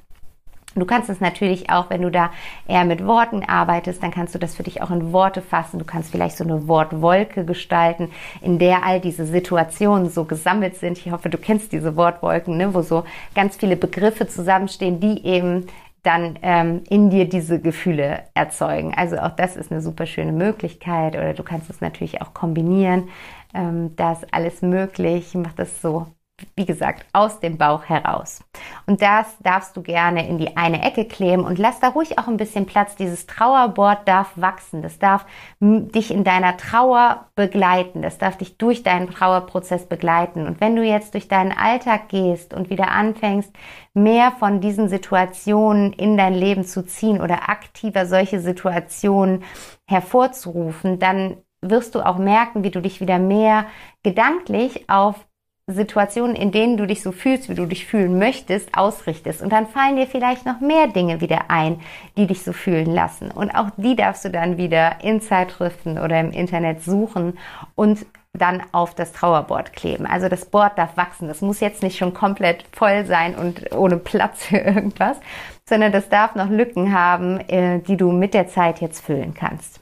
Du 0.75 0.85
kannst 0.85 1.09
es 1.09 1.19
natürlich 1.19 1.69
auch, 1.69 1.89
wenn 1.89 2.01
du 2.01 2.09
da 2.09 2.31
eher 2.65 2.85
mit 2.85 3.05
Worten 3.05 3.43
arbeitest, 3.43 4.01
dann 4.01 4.11
kannst 4.11 4.33
du 4.33 4.39
das 4.39 4.55
für 4.55 4.63
dich 4.63 4.81
auch 4.81 4.89
in 4.89 5.11
Worte 5.11 5.41
fassen. 5.41 5.79
Du 5.79 5.85
kannst 5.85 6.11
vielleicht 6.11 6.37
so 6.37 6.45
eine 6.45 6.67
Wortwolke 6.67 7.43
gestalten, 7.43 8.09
in 8.41 8.57
der 8.57 8.85
all 8.85 9.01
diese 9.01 9.25
Situationen 9.25 10.09
so 10.09 10.23
gesammelt 10.23 10.77
sind. 10.77 10.97
Ich 10.97 11.11
hoffe, 11.11 11.29
du 11.29 11.37
kennst 11.37 11.73
diese 11.73 11.97
Wortwolken, 11.97 12.55
ne, 12.55 12.73
wo 12.73 12.81
so 12.81 13.03
ganz 13.35 13.57
viele 13.57 13.75
Begriffe 13.75 14.27
zusammenstehen, 14.27 15.01
die 15.01 15.25
eben 15.25 15.67
dann 16.03 16.39
ähm, 16.41 16.83
in 16.89 17.09
dir 17.09 17.27
diese 17.27 17.59
Gefühle 17.59 18.23
erzeugen. 18.33 18.93
Also 18.95 19.17
auch 19.17 19.35
das 19.35 19.55
ist 19.55 19.71
eine 19.71 19.81
super 19.81 20.05
schöne 20.05 20.31
Möglichkeit. 20.31 21.15
Oder 21.15 21.33
du 21.33 21.43
kannst 21.43 21.69
es 21.69 21.81
natürlich 21.81 22.21
auch 22.21 22.33
kombinieren. 22.33 23.09
Ähm, 23.53 23.95
da 23.97 24.13
ist 24.13 24.33
alles 24.33 24.61
möglich. 24.61 25.33
Mach 25.35 25.53
das 25.53 25.81
so 25.81 26.07
wie 26.55 26.65
gesagt, 26.65 27.05
aus 27.13 27.39
dem 27.39 27.57
Bauch 27.57 27.86
heraus. 27.86 28.43
Und 28.86 29.01
das 29.01 29.38
darfst 29.39 29.75
du 29.75 29.81
gerne 29.81 30.27
in 30.27 30.38
die 30.38 30.57
eine 30.57 30.83
Ecke 30.83 31.05
kleben 31.05 31.43
und 31.43 31.60
lass 31.60 31.79
da 31.79 31.89
ruhig 31.89 32.17
auch 32.19 32.27
ein 32.27 32.38
bisschen 32.38 32.65
Platz. 32.65 32.95
Dieses 32.95 33.27
Trauerboard 33.27 34.07
darf 34.07 34.31
wachsen. 34.36 34.81
Das 34.81 35.00
darf 35.00 35.25
dich 35.60 36.12
in 36.12 36.24
deiner 36.24 36.57
Trauer 36.57 37.27
begleiten. 37.36 38.01
Das 38.01 38.17
darf 38.17 38.38
dich 38.38 38.57
durch 38.57 38.83
deinen 38.83 39.10
Trauerprozess 39.10 39.86
begleiten. 39.88 40.48
Und 40.48 40.62
wenn 40.62 40.75
du 40.75 40.83
jetzt 40.83 41.13
durch 41.13 41.27
deinen 41.27 41.51
Alltag 41.51 42.10
gehst 42.10 42.53
und 42.53 42.69
wieder 42.69 42.91
anfängst, 42.91 43.51
mehr 43.93 44.31
von 44.31 44.62
diesen 44.62 44.89
Situationen 44.89 45.93
in 45.93 46.17
dein 46.17 46.33
Leben 46.33 46.63
zu 46.63 46.86
ziehen 46.86 47.21
oder 47.21 47.50
aktiver 47.50 48.05
solche 48.05 48.39
Situationen 48.39 49.43
hervorzurufen, 49.88 51.00
dann 51.00 51.38
wirst 51.62 51.95
du 51.95 52.01
auch 52.01 52.17
merken, 52.17 52.63
wie 52.63 52.71
du 52.71 52.81
dich 52.81 53.01
wieder 53.01 53.19
mehr 53.19 53.65
gedanklich 54.03 54.89
auf 54.89 55.27
Situationen, 55.73 56.35
in 56.35 56.51
denen 56.51 56.77
du 56.77 56.85
dich 56.85 57.01
so 57.01 57.11
fühlst, 57.11 57.49
wie 57.49 57.55
du 57.55 57.65
dich 57.65 57.85
fühlen 57.85 58.17
möchtest, 58.17 58.75
ausrichtest. 58.75 59.41
Und 59.41 59.51
dann 59.51 59.67
fallen 59.67 59.95
dir 59.95 60.07
vielleicht 60.07 60.45
noch 60.45 60.59
mehr 60.59 60.87
Dinge 60.87 61.21
wieder 61.21 61.49
ein, 61.49 61.79
die 62.17 62.27
dich 62.27 62.43
so 62.43 62.53
fühlen 62.53 62.93
lassen. 62.93 63.31
Und 63.31 63.51
auch 63.51 63.69
die 63.77 63.95
darfst 63.95 64.25
du 64.25 64.29
dann 64.29 64.57
wieder 64.57 65.03
in 65.03 65.21
Zeitschriften 65.21 65.97
oder 65.97 66.19
im 66.19 66.31
Internet 66.31 66.83
suchen 66.83 67.37
und 67.75 68.05
dann 68.33 68.63
auf 68.71 68.95
das 68.95 69.11
Trauerboard 69.11 69.73
kleben. 69.73 70.05
Also 70.05 70.29
das 70.29 70.45
Board 70.45 70.77
darf 70.77 70.95
wachsen. 70.95 71.27
Das 71.27 71.41
muss 71.41 71.59
jetzt 71.59 71.83
nicht 71.83 71.97
schon 71.97 72.13
komplett 72.13 72.63
voll 72.71 73.05
sein 73.05 73.35
und 73.35 73.75
ohne 73.75 73.97
Platz 73.97 74.45
für 74.45 74.57
irgendwas, 74.57 75.17
sondern 75.65 75.91
das 75.91 76.09
darf 76.09 76.35
noch 76.35 76.49
Lücken 76.49 76.93
haben, 76.93 77.39
äh, 77.50 77.79
die 77.79 77.98
du 77.98 78.11
mit 78.11 78.33
der 78.33 78.48
Zeit 78.48 78.79
jetzt 78.79 79.03
füllen 79.05 79.33
kannst. 79.33 79.80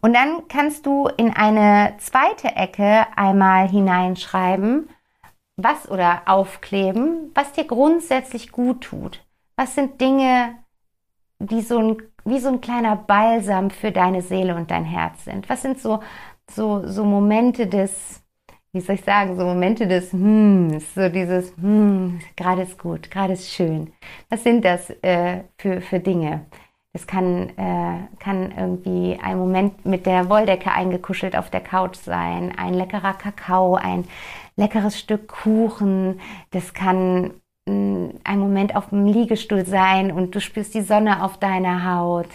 Und 0.00 0.14
dann 0.14 0.48
kannst 0.48 0.86
du 0.86 1.08
in 1.16 1.32
eine 1.34 1.94
zweite 1.98 2.56
Ecke 2.56 3.06
einmal 3.16 3.68
hineinschreiben, 3.68 4.88
was 5.56 5.90
oder 5.90 6.22
aufkleben, 6.26 7.30
was 7.34 7.52
dir 7.52 7.64
grundsätzlich 7.64 8.52
gut 8.52 8.82
tut. 8.82 9.24
Was 9.56 9.74
sind 9.74 10.00
Dinge, 10.00 10.54
die 11.38 11.60
so 11.60 11.78
ein, 11.78 12.02
wie 12.24 12.38
so 12.38 12.48
ein 12.48 12.60
kleiner 12.60 12.96
Balsam 12.96 13.70
für 13.70 13.92
deine 13.92 14.22
Seele 14.22 14.54
und 14.54 14.70
dein 14.70 14.84
Herz 14.84 15.24
sind? 15.24 15.48
Was 15.48 15.62
sind 15.62 15.78
so, 15.78 16.00
so, 16.50 16.86
so 16.86 17.04
Momente 17.04 17.66
des, 17.66 18.22
wie 18.72 18.80
soll 18.80 18.94
ich 18.94 19.04
sagen, 19.04 19.36
so 19.36 19.44
Momente 19.44 19.86
des 19.86 20.12
hm, 20.12 20.80
so 20.80 21.08
dieses 21.08 21.54
hm, 21.56 22.20
gerade 22.36 22.62
ist 22.62 22.78
gut, 22.78 23.10
gerade 23.10 23.34
ist 23.34 23.50
schön. 23.50 23.92
Was 24.28 24.42
sind 24.42 24.64
das 24.64 24.90
äh, 25.02 25.44
für, 25.58 25.80
für 25.80 26.00
Dinge? 26.00 26.46
Es 26.92 27.06
kann, 27.06 27.50
äh, 27.50 27.98
kann 28.18 28.52
irgendwie 28.56 29.18
ein 29.22 29.38
Moment 29.38 29.86
mit 29.86 30.06
der 30.06 30.28
Wolldecke 30.28 30.72
eingekuschelt 30.72 31.36
auf 31.36 31.48
der 31.48 31.60
Couch 31.60 31.96
sein, 31.96 32.52
ein 32.56 32.74
leckerer 32.74 33.14
Kakao, 33.14 33.76
ein 33.76 34.06
leckeres 34.56 34.98
Stück 34.98 35.28
Kuchen. 35.28 36.20
Das 36.50 36.74
kann 36.74 37.30
mh, 37.66 37.72
mm, 37.72 38.10
ein 38.24 38.38
Moment 38.40 38.74
auf 38.74 38.88
dem 38.88 39.06
Liegestuhl 39.06 39.64
sein 39.66 40.10
und 40.10 40.34
du 40.34 40.40
spürst 40.40 40.74
die 40.74 40.82
Sonne 40.82 41.22
auf 41.22 41.38
deiner 41.38 41.94
Haut. 41.94 42.28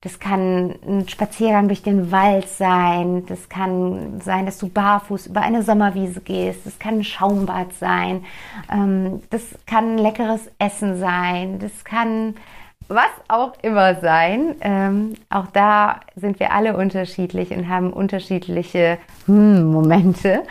Das 0.00 0.20
kann 0.20 0.76
ein 0.86 1.08
Spaziergang 1.08 1.66
durch 1.66 1.82
den 1.82 2.12
Wald 2.12 2.48
sein. 2.48 3.26
Das 3.26 3.48
kann 3.48 4.20
sein, 4.20 4.46
dass 4.46 4.58
du 4.58 4.68
barfuß 4.68 5.26
über 5.26 5.42
eine 5.42 5.62
Sommerwiese 5.64 6.20
gehst. 6.20 6.64
Das 6.64 6.78
kann 6.78 6.98
ein 6.98 7.04
Schaumbad 7.04 7.74
sein. 7.74 8.24
Ähm, 8.72 9.22
das 9.30 9.42
kann 9.66 9.98
leckeres 9.98 10.48
Essen 10.58 10.98
sein. 10.98 11.58
Das 11.58 11.84
kann 11.84 12.36
was 12.88 13.10
auch 13.28 13.52
immer 13.62 13.96
sein. 13.96 14.56
Ähm, 14.60 15.14
auch 15.28 15.46
da 15.48 16.00
sind 16.16 16.40
wir 16.40 16.52
alle 16.52 16.76
unterschiedlich 16.76 17.50
und 17.50 17.68
haben 17.68 17.92
unterschiedliche 17.92 18.98
hm, 19.26 19.66
Momente. 19.66 20.42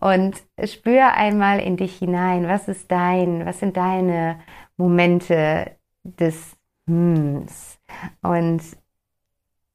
Und 0.00 0.42
spür 0.64 1.14
einmal 1.14 1.60
in 1.60 1.76
dich 1.76 1.96
hinein. 1.96 2.48
Was 2.48 2.68
ist 2.68 2.90
dein, 2.90 3.46
was 3.46 3.60
sind 3.60 3.76
deine 3.76 4.40
Momente 4.76 5.70
des 6.02 6.56
Hms? 6.86 7.78
Und 8.22 8.62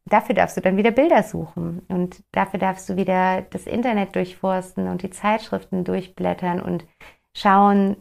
dafür 0.06 0.36
darfst 0.36 0.58
du 0.58 0.62
dann 0.62 0.78
wieder 0.78 0.92
Bilder 0.92 1.24
suchen. 1.24 1.84
Und 1.88 2.22
dafür 2.34 2.60
darfst 2.60 2.90
du 2.90 2.98
wieder 2.98 3.44
das 3.50 3.66
Internet 3.66 4.16
durchforsten 4.16 4.90
und 4.90 5.04
die 5.04 5.10
Zeitschriften 5.10 5.86
durchblättern 5.86 6.62
und 6.62 6.86
schauen, 7.34 7.96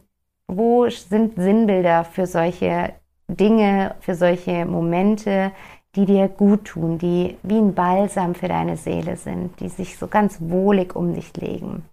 wo 0.47 0.89
sind 0.89 1.35
Sinnbilder 1.35 2.03
für 2.03 2.25
solche 2.25 2.93
Dinge, 3.29 3.95
für 3.99 4.15
solche 4.15 4.65
Momente, 4.65 5.51
die 5.95 6.05
dir 6.05 6.27
gut 6.27 6.65
tun, 6.65 6.97
die 6.97 7.37
wie 7.43 7.57
ein 7.57 7.73
Balsam 7.73 8.35
für 8.35 8.47
deine 8.47 8.77
Seele 8.77 9.15
sind, 9.15 9.59
die 9.59 9.69
sich 9.69 9.97
so 9.97 10.07
ganz 10.07 10.37
wohlig 10.41 10.95
um 10.95 11.13
dich 11.13 11.35
legen. 11.37 11.83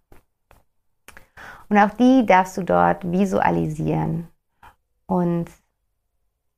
Und 1.68 1.78
auch 1.78 1.90
die 1.90 2.24
darfst 2.26 2.56
du 2.56 2.62
dort 2.62 3.10
visualisieren. 3.10 4.28
Und 5.06 5.46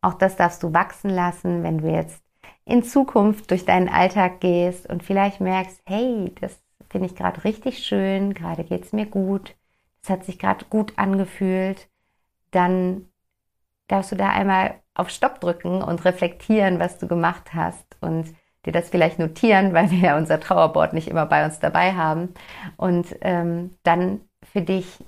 auch 0.01 0.15
das 0.15 0.37
darfst 0.37 0.63
du 0.63 0.73
wachsen 0.73 1.11
lassen, 1.11 1.63
wenn 1.63 1.79
du 1.79 1.91
jetzt 1.91 2.23
in 2.65 2.83
Zukunft 2.83 3.51
durch 3.51 3.65
deinen 3.65 3.89
Alltag 3.89 4.41
gehst 4.41 4.89
und 4.89 5.03
vielleicht 5.03 5.41
merkst, 5.41 5.81
hey, 5.87 6.33
das 6.41 6.61
finde 6.91 7.07
ich 7.07 7.17
gerade 7.17 7.45
richtig 7.45 7.79
schön, 7.79 8.35
gerade 8.35 8.65
geht 8.65 8.85
es 8.85 8.93
mir 8.93 9.07
gut, 9.07 9.55
es 10.03 10.11
hat 10.11 10.25
sich 10.25 10.39
gerade 10.39 10.65
gut 10.67 10.93
angefühlt, 10.97 11.89
dann 12.51 13.09
darfst 13.89 14.13
du 14.13 14.17
da 14.17 14.29
einmal 14.29 14.77
auf 14.95 15.11
Stopp 15.11 15.41
drücken 15.41 15.83
und 15.83 16.05
reflektieren, 16.05 16.79
was 16.79 16.99
du 16.99 17.09
gemacht 17.09 17.55
hast 17.55 17.97
und 18.01 18.35
dir 18.65 18.73
das 18.73 18.91
vielleicht 18.91 19.19
notieren, 19.19 19.73
weil 19.75 19.91
wir 19.91 19.99
ja 19.99 20.17
unser 20.17 20.41
Trauerboard 20.41 20.93
nicht 20.93 21.09
immer 21.09 21.27
bei 21.27 21.45
uns 21.45 21.59
dabei 21.59 21.95
haben 21.95 22.35
und 22.77 23.17
ähm, 23.23 23.75
dann 23.83 24.21
für 24.53 24.63
dich 24.63 25.05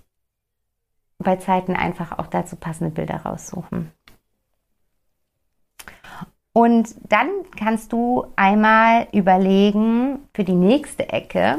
bei 1.18 1.36
Zeiten 1.36 1.76
einfach 1.76 2.18
auch 2.18 2.26
dazu 2.26 2.56
passende 2.56 2.90
Bilder 2.90 3.16
raussuchen. 3.16 3.92
Und 6.52 6.94
dann 7.08 7.28
kannst 7.56 7.92
du 7.92 8.26
einmal 8.34 9.06
überlegen 9.12 10.28
für 10.34 10.44
die 10.44 10.54
nächste 10.54 11.08
Ecke, 11.10 11.58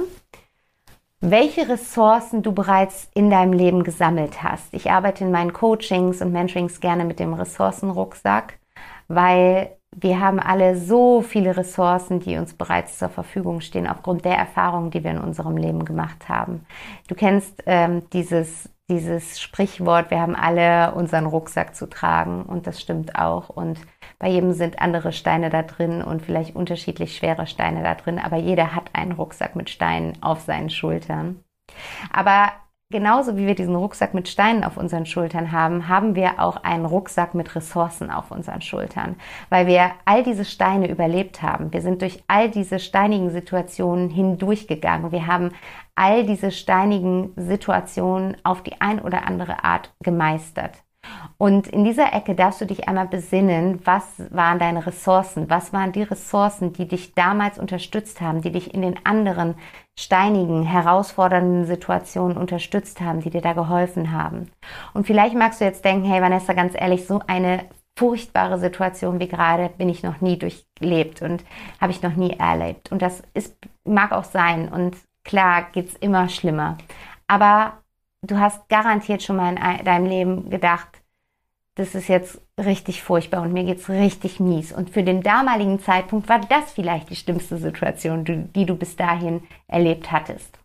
welche 1.21 1.69
Ressourcen 1.69 2.41
du 2.41 2.51
bereits 2.51 3.07
in 3.13 3.29
deinem 3.29 3.53
Leben 3.53 3.83
gesammelt 3.83 4.41
hast. 4.41 4.73
Ich 4.73 4.89
arbeite 4.89 5.23
in 5.23 5.31
meinen 5.31 5.53
Coachings 5.53 6.21
und 6.21 6.31
Mentorings 6.31 6.79
gerne 6.79 7.05
mit 7.05 7.19
dem 7.19 7.33
Ressourcenrucksack, 7.33 8.57
weil 9.07 9.77
wir 9.95 10.19
haben 10.19 10.39
alle 10.39 10.77
so 10.77 11.21
viele 11.21 11.55
Ressourcen, 11.55 12.21
die 12.21 12.37
uns 12.37 12.53
bereits 12.53 12.97
zur 12.97 13.09
Verfügung 13.09 13.61
stehen, 13.61 13.87
aufgrund 13.87 14.25
der 14.25 14.37
Erfahrungen, 14.37 14.89
die 14.89 15.03
wir 15.03 15.11
in 15.11 15.19
unserem 15.19 15.57
Leben 15.57 15.85
gemacht 15.85 16.27
haben. 16.27 16.65
Du 17.07 17.13
kennst 17.13 17.61
ähm, 17.65 18.03
dieses, 18.13 18.69
dieses 18.89 19.39
Sprichwort, 19.39 20.09
wir 20.09 20.19
haben 20.19 20.35
alle 20.35 20.93
unseren 20.95 21.25
Rucksack 21.27 21.75
zu 21.75 21.87
tragen 21.87 22.43
und 22.43 22.65
das 22.65 22.81
stimmt 22.81 23.15
auch. 23.15 23.49
Und 23.49 23.79
bei 24.21 24.29
jedem 24.29 24.53
sind 24.53 24.79
andere 24.79 25.13
Steine 25.13 25.49
da 25.49 25.63
drin 25.63 26.03
und 26.03 26.21
vielleicht 26.21 26.55
unterschiedlich 26.55 27.17
schwere 27.17 27.47
Steine 27.47 27.81
da 27.81 27.95
drin, 27.95 28.19
aber 28.19 28.37
jeder 28.37 28.75
hat 28.75 28.91
einen 28.93 29.13
Rucksack 29.13 29.55
mit 29.55 29.71
Steinen 29.71 30.13
auf 30.21 30.41
seinen 30.41 30.69
Schultern. 30.69 31.43
Aber 32.13 32.51
genauso 32.91 33.35
wie 33.35 33.47
wir 33.47 33.55
diesen 33.55 33.75
Rucksack 33.75 34.13
mit 34.13 34.27
Steinen 34.27 34.63
auf 34.63 34.77
unseren 34.77 35.07
Schultern 35.07 35.51
haben, 35.51 35.87
haben 35.87 36.13
wir 36.13 36.39
auch 36.39 36.57
einen 36.57 36.85
Rucksack 36.85 37.33
mit 37.33 37.55
Ressourcen 37.55 38.11
auf 38.11 38.29
unseren 38.29 38.61
Schultern, 38.61 39.15
weil 39.49 39.65
wir 39.65 39.89
all 40.05 40.21
diese 40.21 40.45
Steine 40.45 40.87
überlebt 40.87 41.41
haben. 41.41 41.73
Wir 41.73 41.81
sind 41.81 42.03
durch 42.03 42.23
all 42.27 42.51
diese 42.51 42.77
steinigen 42.77 43.31
Situationen 43.31 44.11
hindurchgegangen. 44.11 45.11
Wir 45.11 45.25
haben 45.25 45.49
all 45.95 46.27
diese 46.27 46.51
steinigen 46.51 47.33
Situationen 47.37 48.37
auf 48.43 48.61
die 48.61 48.79
ein 48.81 48.99
oder 48.99 49.25
andere 49.25 49.63
Art 49.63 49.91
gemeistert. 50.03 50.83
Und 51.37 51.67
in 51.67 51.83
dieser 51.83 52.13
Ecke 52.13 52.35
darfst 52.35 52.61
du 52.61 52.65
dich 52.65 52.87
einmal 52.87 53.07
besinnen, 53.07 53.79
was 53.83 54.05
waren 54.29 54.59
deine 54.59 54.85
Ressourcen, 54.85 55.49
was 55.49 55.73
waren 55.73 55.91
die 55.91 56.03
Ressourcen, 56.03 56.71
die 56.71 56.87
dich 56.87 57.15
damals 57.15 57.57
unterstützt 57.57 58.21
haben, 58.21 58.41
die 58.41 58.51
dich 58.51 58.73
in 58.73 58.83
den 58.83 59.03
anderen 59.05 59.55
steinigen, 59.97 60.63
herausfordernden 60.63 61.65
Situationen 61.65 62.37
unterstützt 62.37 63.01
haben, 63.01 63.21
die 63.21 63.31
dir 63.31 63.41
da 63.41 63.53
geholfen 63.53 64.11
haben. 64.11 64.51
Und 64.93 65.07
vielleicht 65.07 65.35
magst 65.35 65.61
du 65.61 65.65
jetzt 65.65 65.83
denken, 65.83 66.05
hey 66.05 66.21
Vanessa, 66.21 66.53
ganz 66.53 66.73
ehrlich, 66.75 67.07
so 67.07 67.21
eine 67.25 67.65
furchtbare 67.97 68.57
Situation 68.59 69.19
wie 69.19 69.27
gerade 69.27 69.69
bin 69.69 69.89
ich 69.89 70.03
noch 70.03 70.21
nie 70.21 70.37
durchlebt 70.37 71.21
und 71.21 71.43
habe 71.79 71.91
ich 71.91 72.01
noch 72.01 72.15
nie 72.15 72.31
erlebt. 72.37 72.91
Und 72.91 73.01
das 73.01 73.23
ist, 73.33 73.55
mag 73.83 74.11
auch 74.11 74.23
sein. 74.23 74.69
Und 74.69 74.95
klar 75.23 75.67
geht's 75.71 75.95
immer 75.95 76.29
schlimmer. 76.29 76.77
Aber 77.27 77.80
du 78.21 78.39
hast 78.39 78.69
garantiert 78.69 79.23
schon 79.23 79.35
mal 79.35 79.49
in 79.49 79.85
deinem 79.85 80.05
Leben 80.05 80.49
gedacht, 80.49 81.01
das 81.75 81.95
ist 81.95 82.09
jetzt 82.09 82.41
richtig 82.57 83.01
furchtbar 83.01 83.41
und 83.41 83.53
mir 83.53 83.63
geht's 83.63 83.89
richtig 83.89 84.39
mies. 84.39 84.71
Und 84.71 84.89
für 84.89 85.03
den 85.03 85.21
damaligen 85.21 85.79
Zeitpunkt 85.79 86.27
war 86.29 86.39
das 86.39 86.71
vielleicht 86.73 87.09
die 87.09 87.15
schlimmste 87.15 87.57
Situation, 87.57 88.51
die, 88.53 88.65
du 88.65 88.75
bis 88.75 88.95
dahin 88.95 89.41
erlebt 89.67 90.11
hattest. 90.11 90.59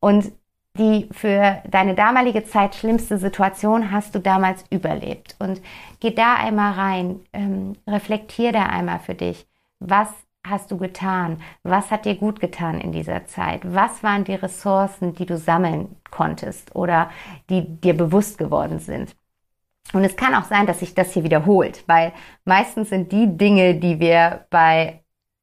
Und 0.00 0.32
die 0.78 1.08
für 1.12 1.62
deine 1.68 1.94
damalige 1.94 2.44
Zeit 2.44 2.74
schlimmste 2.74 3.18
Situation 3.18 3.90
hast 3.90 4.14
du 4.14 4.18
damals 4.18 4.64
überlebt. 4.70 5.36
Und 5.38 5.60
geh 5.98 6.12
da 6.12 6.36
einmal 6.36 6.72
rein, 6.72 7.20
ähm, 7.32 7.76
reflektier 7.86 8.52
da 8.52 8.66
einmal 8.66 9.00
für 9.00 9.14
dich. 9.14 9.46
Was 9.78 10.08
hast 10.46 10.70
du 10.70 10.78
getan? 10.78 11.42
Was 11.62 11.90
hat 11.90 12.04
dir 12.04 12.16
gut 12.16 12.40
getan 12.40 12.80
in 12.80 12.92
dieser 12.92 13.26
Zeit? 13.26 13.60
Was 13.64 14.02
waren 14.02 14.24
die 14.24 14.34
Ressourcen, 14.34 15.14
die 15.14 15.26
du 15.26 15.36
sammeln 15.36 15.96
konntest 16.10 16.74
oder 16.74 17.10
die 17.48 17.62
dir 17.80 17.96
bewusst 17.96 18.38
geworden 18.38 18.78
sind? 18.78 19.14
Und 19.92 20.04
es 20.04 20.16
kann 20.16 20.34
auch 20.34 20.44
sein, 20.44 20.66
dass 20.66 20.80
sich 20.80 20.94
das 20.94 21.12
hier 21.12 21.24
wiederholt, 21.24 21.84
weil 21.86 22.12
meistens 22.44 22.90
sind 22.90 23.12
die 23.12 23.36
Dinge, 23.36 23.74
die 23.74 23.98
wir 23.98 24.46
bei 24.50 25.02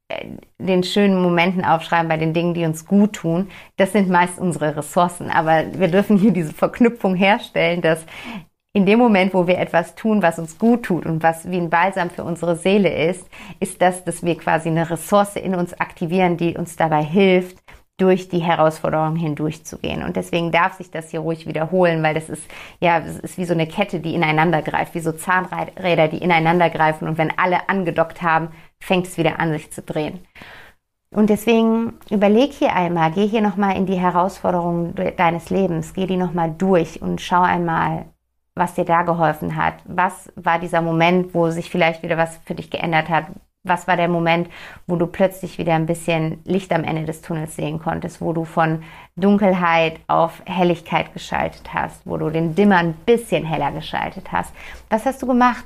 äh, 0.09 0.29
den 0.57 0.83
schönen 0.83 1.21
Momenten 1.21 1.65
aufschreiben, 1.65 2.07
bei 2.07 2.17
den 2.17 2.33
Dingen, 2.33 2.53
die 2.53 2.65
uns 2.65 2.85
gut 2.85 3.13
tun, 3.13 3.49
das 3.75 3.91
sind 3.91 4.09
meist 4.09 4.39
unsere 4.39 4.77
Ressourcen. 4.77 5.29
Aber 5.29 5.65
wir 5.73 5.89
dürfen 5.89 6.17
hier 6.17 6.31
diese 6.31 6.53
Verknüpfung 6.53 7.15
herstellen, 7.15 7.81
dass 7.81 8.05
in 8.77 8.85
dem 8.85 8.99
Moment, 8.99 9.33
wo 9.33 9.47
wir 9.47 9.57
etwas 9.57 9.95
tun, 9.95 10.21
was 10.21 10.37
uns 10.37 10.59
gut 10.59 10.83
tut 10.83 11.07
und 11.07 11.23
was 11.23 11.49
wie 11.49 11.57
ein 11.57 11.71
Balsam 11.71 12.11
für 12.11 12.23
unsere 12.23 12.55
Seele 12.55 13.09
ist, 13.09 13.27
ist 13.59 13.81
das, 13.81 14.03
dass 14.03 14.23
wir 14.23 14.37
quasi 14.37 14.69
eine 14.69 14.87
Ressource 14.87 15.35
in 15.35 15.55
uns 15.55 15.73
aktivieren, 15.79 16.37
die 16.37 16.55
uns 16.55 16.75
dabei 16.75 17.03
hilft, 17.03 17.57
durch 17.97 18.29
die 18.29 18.37
Herausforderungen 18.37 19.15
hindurchzugehen. 19.15 20.03
Und 20.03 20.15
deswegen 20.15 20.51
darf 20.51 20.73
sich 20.73 20.91
das 20.91 21.09
hier 21.09 21.21
ruhig 21.21 21.47
wiederholen, 21.47 22.03
weil 22.03 22.13
das 22.13 22.29
ist, 22.29 22.43
ja, 22.79 22.99
es 22.99 23.17
ist 23.17 23.39
wie 23.39 23.45
so 23.45 23.55
eine 23.55 23.65
Kette, 23.65 23.99
die 23.99 24.13
ineinander 24.13 24.61
greift, 24.61 24.93
wie 24.93 24.99
so 24.99 25.11
Zahnräder, 25.11 26.07
die 26.07 26.19
ineinander 26.19 26.69
greifen. 26.69 27.07
Und 27.07 27.17
wenn 27.17 27.35
alle 27.35 27.69
angedockt 27.69 28.21
haben, 28.21 28.49
fängt 28.79 29.07
es 29.07 29.17
wieder 29.17 29.39
an, 29.39 29.53
sich 29.53 29.71
zu 29.71 29.81
drehen. 29.81 30.19
Und 31.09 31.31
deswegen 31.31 31.93
überleg 32.11 32.53
hier 32.53 32.75
einmal, 32.75 33.11
geh 33.11 33.25
hier 33.25 33.41
nochmal 33.41 33.75
in 33.75 33.87
die 33.87 33.99
Herausforderungen 33.99 34.93
deines 35.17 35.49
Lebens, 35.49 35.95
geh 35.95 36.05
die 36.05 36.17
nochmal 36.17 36.53
durch 36.55 37.01
und 37.01 37.19
schau 37.21 37.41
einmal, 37.41 38.05
was 38.57 38.73
dir 38.73 38.85
da 38.85 39.03
geholfen 39.03 39.55
hat. 39.55 39.75
Was 39.85 40.31
war 40.35 40.59
dieser 40.59 40.81
Moment, 40.81 41.33
wo 41.33 41.49
sich 41.49 41.69
vielleicht 41.69 42.03
wieder 42.03 42.17
was 42.17 42.37
für 42.45 42.55
dich 42.55 42.69
geändert 42.69 43.09
hat? 43.09 43.25
Was 43.63 43.87
war 43.87 43.97
der 43.97 44.07
Moment, 44.07 44.49
wo 44.85 44.95
du 44.95 45.07
plötzlich 45.07 45.57
wieder 45.57 45.75
ein 45.75 45.87
bisschen 45.87 46.39
Licht 46.45 46.71
am 46.71 46.83
Ende 46.83 47.05
des 47.05 47.21
Tunnels 47.21 47.55
sehen 47.55 47.79
konntest, 47.79 48.21
wo 48.21 48.31
du 48.31 48.45
von 48.45 48.83
Dunkelheit 49.15 49.99
auf 50.07 50.41
Helligkeit 50.45 51.13
geschaltet 51.13 51.73
hast, 51.73 52.05
wo 52.05 52.17
du 52.17 52.29
den 52.29 52.55
Dimmer 52.55 52.77
ein 52.77 52.93
bisschen 52.93 53.43
heller 53.43 53.71
geschaltet 53.71 54.31
hast? 54.31 54.53
Was 54.89 55.05
hast 55.05 55.21
du 55.21 55.27
gemacht? 55.27 55.65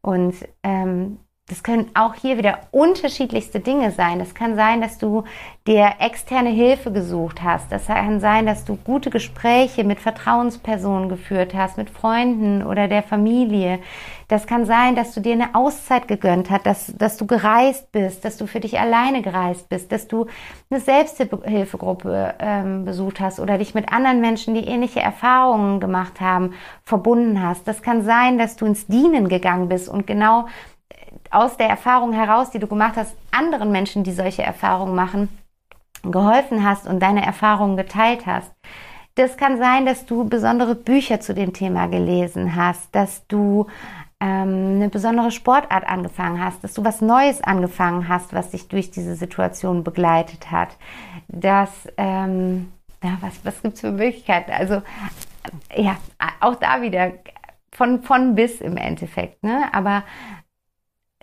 Und 0.00 0.34
ähm, 0.62 1.18
das 1.48 1.62
können 1.62 1.90
auch 1.94 2.14
hier 2.14 2.36
wieder 2.36 2.58
unterschiedlichste 2.72 3.60
Dinge 3.60 3.90
sein. 3.90 4.18
Das 4.18 4.34
kann 4.34 4.54
sein, 4.54 4.82
dass 4.82 4.98
du 4.98 5.24
dir 5.66 5.94
externe 5.98 6.50
Hilfe 6.50 6.92
gesucht 6.92 7.42
hast. 7.42 7.72
Das 7.72 7.86
kann 7.86 8.20
sein, 8.20 8.44
dass 8.44 8.66
du 8.66 8.76
gute 8.76 9.08
Gespräche 9.08 9.82
mit 9.82 9.98
Vertrauenspersonen 9.98 11.08
geführt 11.08 11.54
hast, 11.54 11.78
mit 11.78 11.88
Freunden 11.88 12.62
oder 12.62 12.86
der 12.86 13.02
Familie. 13.02 13.78
Das 14.28 14.46
kann 14.46 14.66
sein, 14.66 14.94
dass 14.94 15.14
du 15.14 15.20
dir 15.22 15.32
eine 15.32 15.54
Auszeit 15.54 16.06
gegönnt 16.06 16.50
hast, 16.50 16.66
dass, 16.66 16.94
dass 16.98 17.16
du 17.16 17.26
gereist 17.26 17.92
bist, 17.92 18.26
dass 18.26 18.36
du 18.36 18.46
für 18.46 18.60
dich 18.60 18.78
alleine 18.78 19.22
gereist 19.22 19.70
bist, 19.70 19.90
dass 19.90 20.06
du 20.06 20.26
eine 20.68 20.80
Selbsthilfegruppe 20.80 22.34
ähm, 22.40 22.84
besucht 22.84 23.20
hast 23.20 23.40
oder 23.40 23.56
dich 23.56 23.74
mit 23.74 23.90
anderen 23.90 24.20
Menschen, 24.20 24.54
die 24.54 24.66
ähnliche 24.66 25.00
Erfahrungen 25.00 25.80
gemacht 25.80 26.20
haben, 26.20 26.52
verbunden 26.82 27.42
hast. 27.42 27.66
Das 27.66 27.80
kann 27.80 28.04
sein, 28.04 28.36
dass 28.36 28.56
du 28.56 28.66
ins 28.66 28.86
Dienen 28.86 29.30
gegangen 29.30 29.70
bist 29.70 29.88
und 29.88 30.06
genau 30.06 30.44
aus 31.30 31.56
der 31.56 31.68
Erfahrung 31.68 32.12
heraus, 32.12 32.50
die 32.50 32.58
du 32.58 32.66
gemacht 32.66 32.94
hast, 32.96 33.16
anderen 33.30 33.72
Menschen, 33.72 34.04
die 34.04 34.12
solche 34.12 34.42
Erfahrungen 34.42 34.94
machen, 34.94 35.28
geholfen 36.02 36.64
hast 36.64 36.86
und 36.86 37.00
deine 37.00 37.24
Erfahrungen 37.24 37.76
geteilt 37.76 38.26
hast. 38.26 38.50
Das 39.14 39.36
kann 39.36 39.58
sein, 39.58 39.84
dass 39.84 40.06
du 40.06 40.28
besondere 40.28 40.74
Bücher 40.74 41.20
zu 41.20 41.34
dem 41.34 41.52
Thema 41.52 41.88
gelesen 41.88 42.54
hast, 42.54 42.94
dass 42.94 43.26
du 43.26 43.66
ähm, 44.20 44.76
eine 44.76 44.88
besondere 44.88 45.30
Sportart 45.30 45.88
angefangen 45.88 46.42
hast, 46.42 46.62
dass 46.62 46.74
du 46.74 46.84
was 46.84 47.00
Neues 47.00 47.42
angefangen 47.42 48.08
hast, 48.08 48.32
was 48.32 48.50
dich 48.50 48.68
durch 48.68 48.90
diese 48.90 49.14
Situation 49.14 49.84
begleitet 49.84 50.50
hat. 50.50 50.76
Dass, 51.28 51.70
ähm, 51.96 52.72
ja, 53.02 53.16
was, 53.20 53.44
was 53.44 53.62
gibt 53.62 53.74
es 53.74 53.80
für 53.80 53.92
Möglichkeiten? 53.92 54.52
Also, 54.52 54.82
ja, 55.74 55.96
auch 56.40 56.56
da 56.56 56.82
wieder 56.82 57.12
von, 57.72 58.02
von 58.02 58.34
bis 58.34 58.60
im 58.60 58.76
Endeffekt, 58.76 59.42
ne? 59.42 59.68
Aber 59.72 60.02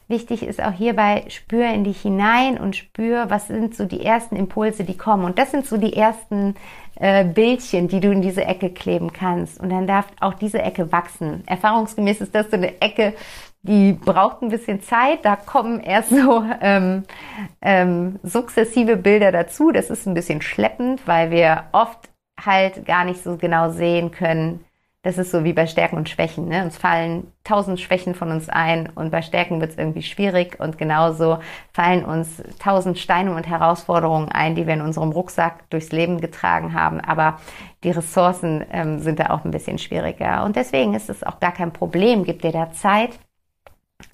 Wichtig 0.07 0.43
ist 0.43 0.61
auch 0.61 0.71
hierbei, 0.71 1.25
spür 1.29 1.67
in 1.69 1.83
dich 1.83 2.01
hinein 2.01 2.59
und 2.59 2.75
spür, 2.75 3.29
was 3.29 3.47
sind 3.47 3.75
so 3.75 3.85
die 3.85 4.05
ersten 4.05 4.35
Impulse, 4.35 4.83
die 4.83 4.97
kommen. 4.97 5.25
Und 5.25 5.39
das 5.39 5.49
sind 5.49 5.65
so 5.65 5.77
die 5.77 5.95
ersten 5.95 6.55
äh, 6.95 7.25
Bildchen, 7.25 7.87
die 7.87 7.99
du 7.99 8.11
in 8.11 8.21
diese 8.21 8.45
Ecke 8.45 8.69
kleben 8.69 9.13
kannst. 9.13 9.59
Und 9.59 9.69
dann 9.69 9.87
darf 9.87 10.05
auch 10.19 10.35
diese 10.35 10.61
Ecke 10.61 10.91
wachsen. 10.91 11.43
Erfahrungsgemäß 11.47 12.21
ist 12.21 12.35
das 12.35 12.51
so 12.51 12.57
eine 12.57 12.81
Ecke, 12.81 13.13
die 13.63 13.93
braucht 13.93 14.43
ein 14.43 14.49
bisschen 14.49 14.81
Zeit. 14.81 15.25
Da 15.25 15.35
kommen 15.35 15.79
erst 15.79 16.09
so 16.11 16.43
ähm, 16.61 17.03
ähm, 17.61 18.19
sukzessive 18.21 18.97
Bilder 18.97 19.31
dazu. 19.31 19.71
Das 19.71 19.89
ist 19.89 20.05
ein 20.05 20.13
bisschen 20.13 20.43
schleppend, 20.43 21.07
weil 21.07 21.31
wir 21.31 21.63
oft 21.71 22.09
halt 22.39 22.85
gar 22.85 23.05
nicht 23.05 23.23
so 23.23 23.37
genau 23.37 23.71
sehen 23.71 24.11
können, 24.11 24.63
das 25.05 25.19
ist 25.19 25.29
so 25.29 25.43
wie 25.43 25.53
bei 25.53 25.67
Stärken 25.67 25.97
und 25.97 26.09
Schwächen. 26.09 26.47
Ne? 26.47 26.63
Uns 26.63 26.77
fallen 26.77 27.31
tausend 27.43 27.79
Schwächen 27.79 28.15
von 28.15 28.31
uns 28.31 28.49
ein 28.49 28.89
und 28.95 29.11
bei 29.11 29.21
Stärken 29.21 29.61
wird 29.61 29.69
es 29.69 29.77
irgendwie 29.77 30.01
schwierig 30.01 30.59
und 30.59 30.79
genauso 30.79 31.37
fallen 31.73 32.03
uns 32.03 32.41
tausend 32.57 32.97
Steine 32.97 33.35
und 33.35 33.45
Herausforderungen 33.45 34.29
ein, 34.29 34.55
die 34.55 34.65
wir 34.65 34.73
in 34.73 34.81
unserem 34.81 35.11
Rucksack 35.11 35.69
durchs 35.69 35.91
Leben 35.91 36.21
getragen 36.21 36.73
haben. 36.73 36.99
Aber 37.01 37.37
die 37.83 37.91
Ressourcen 37.91 38.65
ähm, 38.71 38.97
sind 38.97 39.19
da 39.19 39.29
auch 39.29 39.45
ein 39.45 39.51
bisschen 39.51 39.77
schwieriger. 39.77 40.43
Und 40.43 40.55
deswegen 40.55 40.95
ist 40.95 41.11
es 41.11 41.21
auch 41.21 41.39
gar 41.39 41.51
kein 41.51 41.71
Problem. 41.71 42.23
Gib 42.23 42.41
dir 42.41 42.51
da 42.51 42.71
Zeit. 42.71 43.19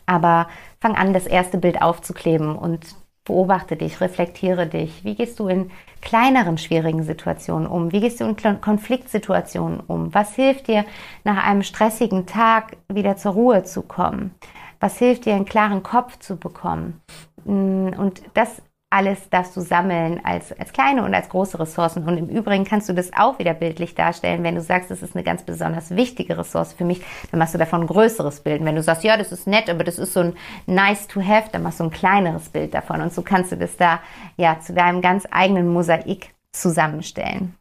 Aber 0.06 0.49
fang 0.82 0.97
an, 0.97 1.13
das 1.13 1.25
erste 1.25 1.58
Bild 1.58 1.82
aufzukleben 1.82 2.58
und 2.58 2.97
beobachte 3.25 3.75
dich, 3.75 4.01
reflektiere 4.01 4.67
dich. 4.67 5.03
Wie 5.03 5.15
gehst 5.15 5.39
du 5.39 5.47
in 5.47 5.71
kleineren 6.01 6.57
schwierigen 6.57 7.03
Situationen 7.03 7.67
um? 7.67 7.91
Wie 7.91 7.99
gehst 7.99 8.19
du 8.19 8.25
in 8.25 8.62
Konfliktsituationen 8.62 9.79
um? 9.79 10.13
Was 10.13 10.36
hilft 10.36 10.67
dir, 10.67 10.86
nach 11.23 11.43
einem 11.43 11.63
stressigen 11.63 12.25
Tag 12.25 12.77
wieder 12.88 13.17
zur 13.17 13.34
Ruhe 13.34 13.63
zu 13.63 13.84
kommen? 13.84 14.34
Was 14.79 14.97
hilft 14.97 15.25
dir, 15.25 15.36
einen 15.36 15.45
klaren 15.45 15.84
Kopf 15.84 16.17
zu 16.17 16.38
bekommen? 16.38 17.01
Mm, 17.45 17.89
und 17.97 18.23
das 18.34 18.62
alles 18.91 19.30
darfst 19.30 19.56
du 19.56 19.62
sammeln 19.62 20.19
als, 20.23 20.51
als 20.60 20.73
kleine 20.73 21.04
und 21.06 21.15
als 21.15 21.30
große 21.30 21.58
Ressourcen. 21.58 22.04
Und 22.04 22.17
im 22.17 22.27
Übrigen 22.27 22.65
kannst 22.65 22.89
du 22.89 22.93
das 22.93 23.12
auch 23.13 23.39
wieder 23.39 23.54
bildlich 23.54 23.95
darstellen. 23.95 24.43
Wenn 24.43 24.56
du 24.56 24.62
sagst, 24.62 24.91
das 24.91 25.01
ist 25.01 25.15
eine 25.15 25.23
ganz 25.23 25.43
besonders 25.43 25.95
wichtige 25.95 26.38
Ressource 26.38 26.73
für 26.73 26.84
mich, 26.84 27.01
dann 27.32 27.39
machst 27.39 27.54
du 27.54 27.58
davon 27.58 27.82
ein 27.82 27.88
größeres 27.88 28.41
Bild. 28.41 28.60
Und 28.60 28.67
wenn 28.67 28.75
du 28.75 28.84
sagst, 28.84 29.06
ja, 29.06 29.15
das 29.15 29.32
ist 29.32 29.47
nett, 29.47 29.69
aber 29.69 29.86
das 29.86 29.97
ist 29.97 30.13
so 30.13 30.19
ein 30.19 30.36
nice 30.65 31.08
to 31.08 31.21
have, 31.21 31.49
dann 31.54 31.63
machst 31.63 31.80
du 31.80 31.86
ein 31.86 31.89
kleineres 31.89 32.49
Bild 32.49 32.73
davon. 32.73 32.99
Und 32.99 33.13
so 33.13 33.21
kannst 33.21 33.54
du 33.54 33.56
das 33.56 33.77
da, 33.77 34.01
ja, 34.36 34.60
zu 34.60 34.73
deinem 34.73 35.01
ganz 35.01 35.25
eigenen 35.32 35.71
Mosaik 35.71 36.36
zusammenstellen. 36.51 37.56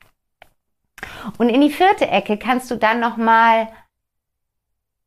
Und 1.38 1.48
in 1.48 1.60
die 1.60 1.70
vierte 1.70 2.08
Ecke 2.08 2.38
kannst 2.38 2.72
du 2.72 2.74
dann 2.74 2.98
nochmal 2.98 3.68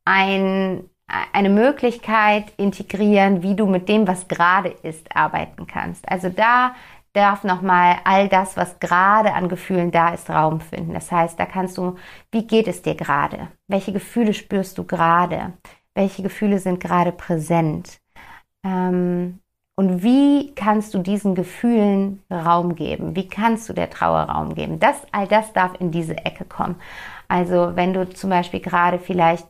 ein 0.06 0.88
eine 1.06 1.50
Möglichkeit 1.50 2.52
integrieren, 2.56 3.42
wie 3.42 3.54
du 3.54 3.66
mit 3.66 3.88
dem, 3.88 4.06
was 4.08 4.28
gerade 4.28 4.70
ist, 4.70 5.14
arbeiten 5.14 5.66
kannst. 5.66 6.08
Also 6.08 6.30
da 6.30 6.74
darf 7.12 7.44
nochmal 7.44 7.98
all 8.04 8.28
das, 8.28 8.56
was 8.56 8.80
gerade 8.80 9.34
an 9.34 9.48
Gefühlen 9.48 9.90
da 9.90 10.14
ist, 10.14 10.30
Raum 10.30 10.60
finden. 10.60 10.94
Das 10.94 11.12
heißt, 11.12 11.38
da 11.38 11.46
kannst 11.46 11.78
du, 11.78 11.96
wie 12.32 12.46
geht 12.46 12.68
es 12.68 12.82
dir 12.82 12.94
gerade? 12.94 13.48
Welche 13.68 13.92
Gefühle 13.92 14.34
spürst 14.34 14.78
du 14.78 14.84
gerade? 14.84 15.52
Welche 15.94 16.22
Gefühle 16.22 16.58
sind 16.58 16.80
gerade 16.80 17.12
präsent? 17.12 18.00
Ähm, 18.64 19.38
und 19.76 20.02
wie 20.02 20.54
kannst 20.54 20.94
du 20.94 20.98
diesen 20.98 21.34
Gefühlen 21.34 22.22
Raum 22.30 22.74
geben? 22.76 23.16
Wie 23.16 23.28
kannst 23.28 23.68
du 23.68 23.72
der 23.72 23.90
Trauer 23.90 24.22
Raum 24.22 24.54
geben? 24.54 24.78
Das, 24.78 25.02
all 25.12 25.26
das 25.26 25.52
darf 25.52 25.72
in 25.80 25.90
diese 25.90 26.16
Ecke 26.16 26.44
kommen. 26.44 26.76
Also 27.28 27.72
wenn 27.74 27.92
du 27.92 28.08
zum 28.08 28.30
Beispiel 28.30 28.60
gerade 28.60 28.98
vielleicht 28.98 29.48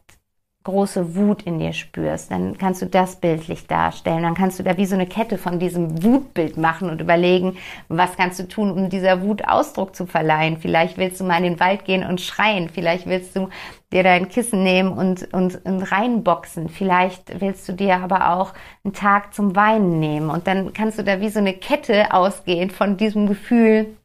große 0.65 1.15
Wut 1.15 1.43
in 1.43 1.59
dir 1.59 1.75
spürst, 1.75 2.31
dann 2.31 2.57
kannst 2.57 2.81
du 2.81 2.87
das 2.87 3.17
bildlich 3.17 3.67
darstellen. 3.67 4.23
Dann 4.23 4.35
kannst 4.35 4.59
du 4.59 4.63
da 4.63 4.79
wie 4.79 4.87
so 4.87 4.95
eine 4.95 5.07
Kette 5.07 5.37
von 5.37 5.59
diesem 5.59 6.03
Wutbild 6.03 6.57
machen 6.57 6.89
und 6.89 7.03
überlegen, 7.03 7.59
was 7.89 8.17
kannst 8.17 8.39
du 8.39 8.49
tun, 8.49 8.71
um 8.71 8.89
dieser 8.89 9.21
Wut 9.21 9.47
Ausdruck 9.47 9.95
zu 9.95 10.07
verleihen. 10.07 10.57
Vielleicht 10.57 10.97
willst 10.97 11.21
du 11.21 11.25
mal 11.25 11.37
in 11.37 11.45
den 11.45 11.61
Wald 11.61 11.85
gehen 11.85 12.03
und 12.03 12.23
schreien. 12.23 12.71
Vielleicht 12.71 13.07
willst 13.07 13.37
du 13.37 13.51
dir 13.93 14.03
dein 14.03 14.29
Kissen 14.31 14.63
nehmen 14.63 14.93
und, 14.93 15.33
und, 15.35 15.65
und 15.67 15.83
reinboxen. 15.83 16.71
Vielleicht 16.71 17.41
willst 17.41 17.69
du 17.69 17.75
dir 17.75 17.97
aber 17.97 18.33
auch 18.33 18.55
einen 18.85 18.95
Tag 18.95 19.35
zum 19.35 19.55
Weinen 19.55 20.01
nehmen. 20.01 20.31
Und 20.31 20.47
dann 20.47 20.73
kannst 20.73 20.99
du 20.99 21.05
da 21.05 21.21
wie 21.21 21.29
so 21.29 21.41
eine 21.41 21.53
Kette 21.53 22.13
ausgehen 22.15 22.71
von 22.71 22.97
diesem 22.97 23.27
Gefühl, 23.27 23.97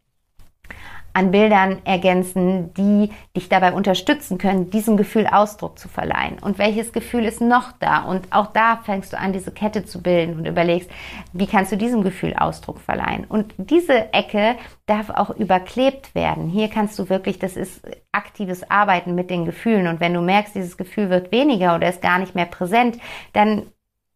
an 1.20 1.32
Bildern 1.32 1.80
ergänzen, 1.84 2.74
die 2.74 3.12
dich 3.36 3.50
dabei 3.50 3.74
unterstützen 3.74 4.38
können, 4.38 4.70
diesem 4.70 4.96
Gefühl 4.96 5.28
Ausdruck 5.28 5.78
zu 5.78 5.90
verleihen. 5.90 6.40
Und 6.40 6.58
welches 6.58 6.94
Gefühl 6.94 7.26
ist 7.26 7.42
noch 7.42 7.74
da? 7.74 8.04
Und 8.04 8.32
auch 8.32 8.48
da 8.48 8.78
fängst 8.84 9.14
du 9.14 9.20
an, 9.20 9.34
diese 9.34 9.52
Kette 9.52 9.86
zu 9.86 10.02
bilden 10.02 10.38
und 10.38 10.46
überlegst, 10.46 10.90
wie 11.34 11.46
kannst 11.46 11.72
du 11.72 11.78
diesem 11.78 12.04
Gefühl 12.04 12.34
Ausdruck 12.36 12.80
verleihen? 12.80 13.26
Und 13.26 13.54
diese 13.58 14.14
Ecke 14.14 14.56
darf 14.86 15.10
auch 15.10 15.30
überklebt 15.32 16.16
werden. 16.16 16.48
Hier 16.48 16.70
kannst 16.70 16.98
du 16.98 17.10
wirklich, 17.10 17.38
das 17.38 17.58
ist 17.58 17.82
aktives 18.12 18.70
Arbeiten 18.72 19.14
mit 19.14 19.30
den 19.30 19.46
Gefühlen. 19.46 19.88
Und 19.88 20.00
wenn 20.00 20.14
du 20.14 20.22
merkst, 20.22 20.56
dieses 20.56 20.78
Gefühl 20.78 21.10
wird 21.10 21.32
weniger 21.32 21.76
oder 21.76 21.90
ist 21.90 22.02
gar 22.02 22.18
nicht 22.18 22.34
mehr 22.34 22.46
präsent, 22.46 22.98
dann 23.34 23.64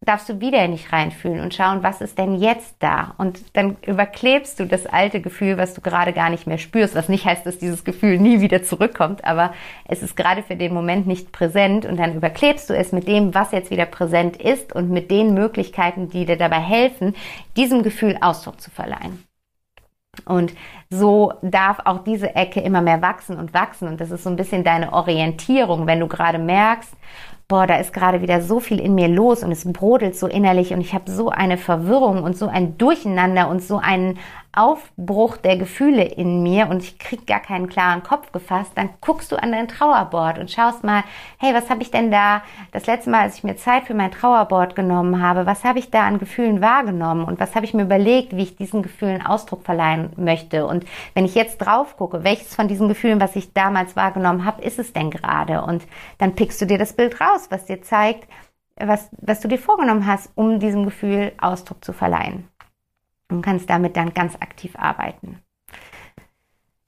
darfst 0.04 0.28
du 0.28 0.40
wieder 0.40 0.66
nicht 0.68 0.92
reinfühlen 0.92 1.40
und 1.40 1.54
schauen, 1.54 1.82
was 1.82 2.00
ist 2.00 2.18
denn 2.18 2.34
jetzt 2.34 2.76
da? 2.80 3.14
Und 3.18 3.56
dann 3.56 3.76
überklebst 3.86 4.60
du 4.60 4.66
das 4.66 4.86
alte 4.86 5.20
Gefühl, 5.20 5.56
was 5.56 5.74
du 5.74 5.80
gerade 5.80 6.12
gar 6.12 6.30
nicht 6.30 6.46
mehr 6.46 6.58
spürst, 6.58 6.94
was 6.94 7.08
nicht 7.08 7.24
heißt, 7.24 7.46
dass 7.46 7.58
dieses 7.58 7.84
Gefühl 7.84 8.18
nie 8.18 8.40
wieder 8.40 8.62
zurückkommt, 8.62 9.24
aber 9.24 9.52
es 9.86 10.02
ist 10.02 10.16
gerade 10.16 10.42
für 10.42 10.56
den 10.56 10.74
Moment 10.74 11.06
nicht 11.06 11.32
präsent 11.32 11.86
und 11.86 11.96
dann 11.98 12.14
überklebst 12.14 12.68
du 12.68 12.74
es 12.74 12.92
mit 12.92 13.08
dem, 13.08 13.34
was 13.34 13.52
jetzt 13.52 13.70
wieder 13.70 13.86
präsent 13.86 14.36
ist 14.36 14.74
und 14.74 14.90
mit 14.90 15.10
den 15.10 15.34
Möglichkeiten, 15.34 16.08
die 16.10 16.26
dir 16.26 16.36
dabei 16.36 16.60
helfen, 16.60 17.14
diesem 17.56 17.82
Gefühl 17.82 18.18
Ausdruck 18.20 18.60
zu 18.60 18.70
verleihen. 18.70 19.24
Und 20.24 20.54
so 20.90 21.32
darf 21.42 21.80
auch 21.84 22.04
diese 22.04 22.34
Ecke 22.34 22.60
immer 22.60 22.80
mehr 22.80 23.02
wachsen 23.02 23.36
und 23.36 23.52
wachsen. 23.52 23.88
Und 23.88 24.00
das 24.00 24.10
ist 24.10 24.22
so 24.22 24.30
ein 24.30 24.36
bisschen 24.36 24.64
deine 24.64 24.92
Orientierung, 24.92 25.86
wenn 25.86 26.00
du 26.00 26.06
gerade 26.06 26.38
merkst, 26.38 26.92
boah, 27.48 27.66
da 27.66 27.76
ist 27.76 27.92
gerade 27.92 28.22
wieder 28.22 28.40
so 28.40 28.60
viel 28.60 28.80
in 28.80 28.94
mir 28.94 29.08
los 29.08 29.42
und 29.42 29.52
es 29.52 29.70
brodelt 29.70 30.16
so 30.16 30.26
innerlich 30.26 30.72
und 30.72 30.80
ich 30.80 30.94
habe 30.94 31.10
so 31.10 31.28
eine 31.28 31.58
Verwirrung 31.58 32.22
und 32.22 32.36
so 32.36 32.46
ein 32.46 32.78
Durcheinander 32.78 33.48
und 33.48 33.62
so 33.62 33.78
einen 33.78 34.18
Aufbruch 34.56 35.36
der 35.36 35.56
Gefühle 35.56 36.04
in 36.04 36.42
mir 36.42 36.68
und 36.68 36.82
ich 36.82 36.98
krieg 36.98 37.26
gar 37.26 37.40
keinen 37.40 37.68
klaren 37.68 38.02
Kopf 38.02 38.32
gefasst, 38.32 38.72
dann 38.74 38.90
guckst 39.00 39.32
du 39.32 39.36
an 39.36 39.52
dein 39.52 39.68
Trauerboard 39.68 40.38
und 40.38 40.50
schaust 40.50 40.84
mal, 40.84 41.04
hey, 41.38 41.54
was 41.54 41.70
habe 41.70 41.82
ich 41.82 41.90
denn 41.90 42.10
da 42.10 42.42
das 42.72 42.86
letzte 42.86 43.10
Mal, 43.10 43.22
als 43.22 43.36
ich 43.36 43.44
mir 43.44 43.56
Zeit 43.56 43.84
für 43.84 43.94
mein 43.94 44.10
Trauerboard 44.10 44.76
genommen 44.76 45.22
habe, 45.22 45.46
was 45.46 45.64
habe 45.64 45.78
ich 45.78 45.90
da 45.90 46.06
an 46.06 46.18
Gefühlen 46.18 46.60
wahrgenommen 46.60 47.24
und 47.24 47.40
was 47.40 47.54
habe 47.54 47.64
ich 47.64 47.74
mir 47.74 47.82
überlegt, 47.82 48.36
wie 48.36 48.42
ich 48.42 48.56
diesen 48.56 48.82
Gefühlen 48.82 49.24
Ausdruck 49.24 49.64
verleihen 49.64 50.12
möchte? 50.16 50.66
Und 50.66 50.84
wenn 51.14 51.24
ich 51.24 51.34
jetzt 51.34 51.58
drauf 51.58 51.96
gucke, 51.96 52.24
welches 52.24 52.54
von 52.54 52.68
diesen 52.68 52.88
Gefühlen, 52.88 53.20
was 53.20 53.36
ich 53.36 53.52
damals 53.52 53.96
wahrgenommen 53.96 54.44
habe, 54.44 54.62
ist 54.62 54.78
es 54.78 54.92
denn 54.92 55.10
gerade? 55.10 55.62
Und 55.62 55.84
dann 56.18 56.34
pickst 56.34 56.60
du 56.60 56.66
dir 56.66 56.78
das 56.78 56.92
Bild 56.92 57.20
raus, 57.20 57.46
was 57.50 57.66
dir 57.66 57.82
zeigt, 57.82 58.28
was, 58.76 59.08
was 59.20 59.40
du 59.40 59.48
dir 59.48 59.58
vorgenommen 59.58 60.06
hast, 60.06 60.30
um 60.34 60.58
diesem 60.58 60.84
Gefühl 60.84 61.32
Ausdruck 61.38 61.84
zu 61.84 61.92
verleihen 61.92 62.48
und 63.30 63.42
kannst 63.42 63.68
damit 63.70 63.96
dann 63.96 64.14
ganz 64.14 64.34
aktiv 64.36 64.74
arbeiten. 64.76 65.40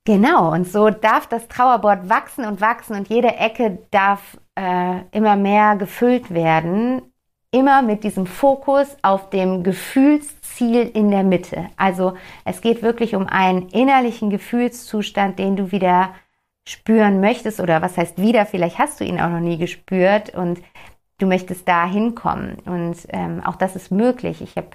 Genau, 0.07 0.53
und 0.53 0.69
so 0.69 0.91
darf 0.91 1.27
das 1.27 1.49
Trauerboard 1.49 2.09
wachsen 2.09 2.45
und 2.45 2.61
wachsen 2.61 2.95
und 2.95 3.09
jede 3.09 3.35
Ecke 3.35 3.79
darf 3.91 4.39
äh, 4.55 5.01
immer 5.11 5.35
mehr 5.35 5.75
gefüllt 5.75 6.33
werden, 6.33 7.03
immer 7.51 7.83
mit 7.83 8.05
diesem 8.05 8.27
Fokus 8.27 8.97
auf 9.03 9.31
dem 9.31 9.65
Gefühlsziel 9.65 10.83
in 10.95 11.11
der 11.11 11.25
Mitte. 11.25 11.71
Also 11.77 12.15
es 12.45 12.61
geht 12.61 12.83
wirklich 12.83 13.17
um 13.17 13.27
einen 13.27 13.69
innerlichen 13.71 14.31
Gefühlszustand, 14.31 15.41
den 15.41 15.57
du 15.57 15.73
wieder 15.73 16.15
spüren 16.69 17.21
möchtest 17.21 17.59
oder 17.59 17.83
was 17.83 17.97
heißt 17.97 18.19
wieder, 18.21 18.47
vielleicht 18.47 18.79
hast 18.79 19.01
du 19.01 19.05
ihn 19.05 19.21
auch 19.21 19.31
noch 19.31 19.41
nie 19.41 19.59
gespürt 19.59 20.35
und 20.35 20.61
du 21.19 21.27
möchtest 21.27 21.67
da 21.67 21.87
hinkommen. 21.87 22.59
Und 22.65 22.97
ähm, 23.09 23.43
auch 23.45 23.57
das 23.57 23.75
ist 23.77 23.91
möglich. 23.91 24.41
Ich 24.41 24.57
habe 24.57 24.69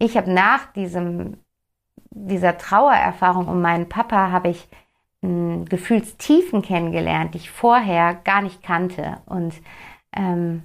ich 0.00 0.16
habe 0.16 0.32
nach 0.32 0.72
diesem, 0.72 1.36
dieser 2.10 2.58
Trauererfahrung 2.58 3.46
um 3.46 3.60
meinen 3.60 3.88
Papa, 3.88 4.32
habe 4.32 4.48
ich 4.48 4.66
hm, 5.22 5.66
Gefühlstiefen 5.66 6.62
kennengelernt, 6.62 7.34
die 7.34 7.38
ich 7.38 7.50
vorher 7.50 8.14
gar 8.14 8.42
nicht 8.42 8.62
kannte 8.62 9.18
und 9.26 9.54
ähm, 10.16 10.64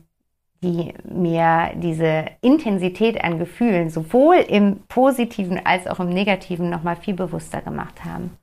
die 0.63 0.93
mir 1.03 1.71
diese 1.75 2.25
Intensität 2.41 3.23
an 3.23 3.37
Gefühlen 3.37 3.89
sowohl 3.89 4.37
im 4.37 4.79
positiven 4.87 5.63
als 5.63 5.85
auch 5.85 5.99
im 5.99 6.09
negativen 6.09 6.69
nochmal 6.69 6.95
viel 6.95 7.13
bewusster 7.13 7.61
gemacht 7.61 8.03
haben. 8.05 8.37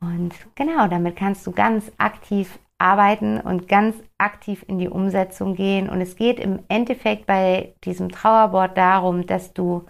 Und 0.00 0.34
genau, 0.54 0.88
damit 0.88 1.16
kannst 1.16 1.46
du 1.46 1.52
ganz 1.52 1.92
aktiv 1.98 2.58
arbeiten 2.84 3.40
und 3.40 3.66
ganz 3.66 3.96
aktiv 4.18 4.62
in 4.68 4.78
die 4.78 4.90
Umsetzung 4.90 5.54
gehen. 5.54 5.88
Und 5.88 6.02
es 6.02 6.16
geht 6.16 6.38
im 6.38 6.60
Endeffekt 6.68 7.26
bei 7.26 7.74
diesem 7.82 8.10
Trauerboard 8.10 8.76
darum, 8.76 9.26
dass 9.26 9.54
du 9.54 9.86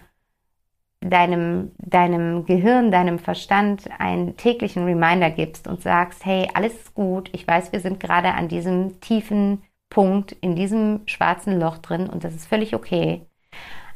deinem, 1.01 1.73
deinem 1.77 2.45
Gehirn, 2.45 2.91
deinem 2.91 3.19
Verstand 3.19 3.89
einen 3.99 4.37
täglichen 4.37 4.85
Reminder 4.85 5.29
gibst 5.29 5.67
und 5.67 5.81
sagst, 5.81 6.25
hey, 6.25 6.49
alles 6.53 6.73
ist 6.73 6.93
gut, 6.93 7.29
ich 7.33 7.45
weiß, 7.45 7.73
wir 7.73 7.81
sind 7.81 7.99
gerade 7.99 8.33
an 8.33 8.47
diesem 8.47 9.01
tiefen 9.01 9.61
Punkt, 9.89 10.31
in 10.31 10.55
diesem 10.55 11.01
schwarzen 11.05 11.59
Loch 11.59 11.77
drin 11.79 12.09
und 12.09 12.23
das 12.23 12.33
ist 12.33 12.47
völlig 12.47 12.73
okay. 12.73 13.25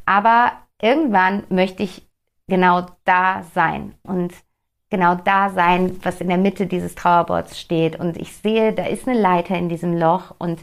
Aber 0.05 0.51
irgendwann 0.81 1.43
möchte 1.49 1.83
ich 1.83 2.05
genau 2.47 2.85
da 3.05 3.43
sein 3.55 3.95
und 4.03 4.33
genau 4.89 5.15
da 5.15 5.49
sein, 5.49 5.97
was 6.03 6.21
in 6.21 6.27
der 6.29 6.37
Mitte 6.37 6.67
dieses 6.67 6.95
Trauerboards 6.95 7.59
steht. 7.59 7.99
Und 7.99 8.17
ich 8.17 8.35
sehe, 8.35 8.73
da 8.73 8.85
ist 8.85 9.07
eine 9.07 9.19
Leiter 9.19 9.55
in 9.55 9.69
diesem 9.69 9.97
Loch 9.97 10.33
und 10.37 10.59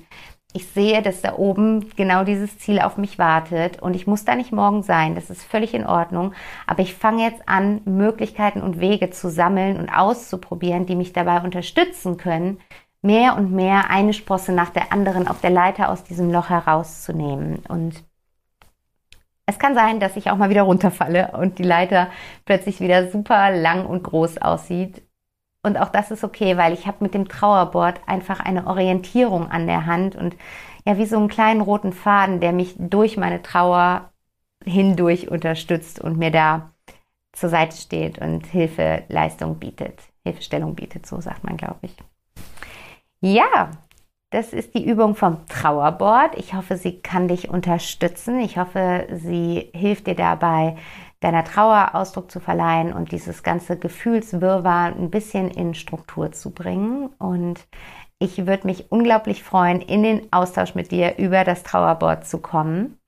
ich 0.57 0.67
sehe, 0.69 1.03
dass 1.03 1.21
da 1.21 1.37
oben 1.37 1.91
genau 1.97 2.25
dieses 2.25 2.59
Ziel 2.59 2.81
auf 2.81 2.97
mich 2.97 3.19
wartet 3.19 3.83
und 3.83 3.95
ich 3.95 4.07
muss 4.07 4.25
da 4.25 4.35
nicht 4.35 4.53
morgen 4.53 4.83
sein. 4.83 5.15
Das 5.15 5.29
ist 5.29 5.43
völlig 5.43 5.75
in 5.75 5.85
Ordnung. 5.85 6.33
Aber 6.67 6.81
ich 6.81 6.95
fange 6.95 7.25
jetzt 7.25 7.47
an, 7.47 7.83
Möglichkeiten 7.85 8.63
und 8.63 8.81
Wege 8.81 9.11
zu 9.11 9.29
sammeln 9.29 9.77
und 9.77 9.91
auszuprobieren, 9.91 10.87
die 10.87 10.97
mich 10.97 11.13
dabei 11.13 11.43
unterstützen 11.43 12.17
können, 12.17 12.59
mehr 13.03 13.37
und 13.37 13.53
mehr 13.53 13.91
eine 13.91 14.15
Sprosse 14.15 14.53
nach 14.53 14.71
der 14.71 14.93
anderen 14.95 15.29
auf 15.29 15.43
der 15.43 15.51
Leiter 15.51 15.91
aus 15.91 16.05
diesem 16.05 16.33
Loch 16.33 16.49
herauszunehmen. 16.49 17.63
Und 17.69 18.03
es 19.47 19.59
kann 19.61 19.75
sein, 19.75 20.01
dass 20.01 20.17
ich 20.17 20.31
auch 20.31 20.37
mal 20.37 20.51
wieder 20.51 20.63
runterfalle 20.63 21.33
und 21.39 21.59
die 21.59 21.65
Leiter 21.65 22.09
plötzlich 22.45 22.81
wieder 22.81 23.11
super 23.11 23.53
lang 23.53 23.87
und 23.87 24.03
groß 24.03 24.39
aussieht. 24.39 25.03
Und 25.63 25.79
auch 25.79 25.89
das 25.89 26.11
ist 26.11 26.25
okay, 26.25 26.57
weil 26.57 26.73
ich 26.73 26.87
habe 26.87 26.99
mit 27.01 27.15
dem 27.15 27.29
Trauerboard 27.29 28.01
einfach 28.07 28.41
eine 28.41 28.67
Orientierung 28.67 29.51
an 29.51 29.67
der 29.67 29.87
Hand 29.87 30.17
und 30.17 30.37
ja, 30.85 30.99
wie 30.99 31.07
so 31.07 31.17
einen 31.17 31.29
kleinen 31.29 31.61
roten 31.61 31.93
Faden, 31.93 32.41
der 32.41 32.53
mich 32.53 32.75
durch 32.79 33.17
meine 33.17 33.43
Trauer 33.43 34.13
hindurch 34.65 35.29
unterstützt 35.29 36.01
und 36.01 36.19
mir 36.19 36.31
da 36.31 36.71
zur 37.33 37.49
Seite 37.51 37.77
steht 37.77 38.19
und 38.19 38.47
Hilfeleistung 38.47 39.59
bietet, 39.59 40.01
Hilfestellung 40.25 40.75
bietet, 40.75 41.07
so 41.07 41.21
sagt 41.21 41.45
man, 41.45 41.57
glaube 41.57 41.81
ich. 41.83 41.97
Ja, 43.21 43.71
das 44.31 44.53
ist 44.53 44.75
die 44.75 44.85
Übung 44.85 45.15
vom 45.15 45.47
Trauerboard. 45.47 46.37
Ich 46.37 46.55
hoffe, 46.55 46.77
sie 46.77 47.01
kann 47.01 47.29
dich 47.29 47.49
unterstützen. 47.49 48.41
Ich 48.41 48.59
hoffe, 48.59 49.07
sie 49.13 49.71
hilft 49.73 50.09
dir 50.09 50.17
dabei, 50.17 50.77
deiner 51.21 51.45
Trauer 51.45 51.91
Ausdruck 51.95 52.31
zu 52.31 52.41
verleihen 52.41 52.93
und 52.93 53.13
dieses 53.13 53.43
ganze 53.43 53.79
Gefühlswirrwarr 53.79 54.97
ein 54.97 55.11
bisschen 55.11 55.51
in 55.51 55.75
Struktur 55.75 56.33
zu 56.33 56.51
bringen. 56.51 57.09
Und 57.19 57.67
ich 58.19 58.47
würde 58.47 58.67
mich 58.67 58.91
unglaublich 58.91 59.43
freuen, 59.45 59.81
in 59.81 60.03
den 60.03 60.33
Austausch 60.33 60.75
mit 60.75 60.91
dir 60.91 61.19
über 61.19 61.45
das 61.45 61.63
Trauerboard 61.63 62.27
zu 62.27 62.39
kommen. 62.39 62.99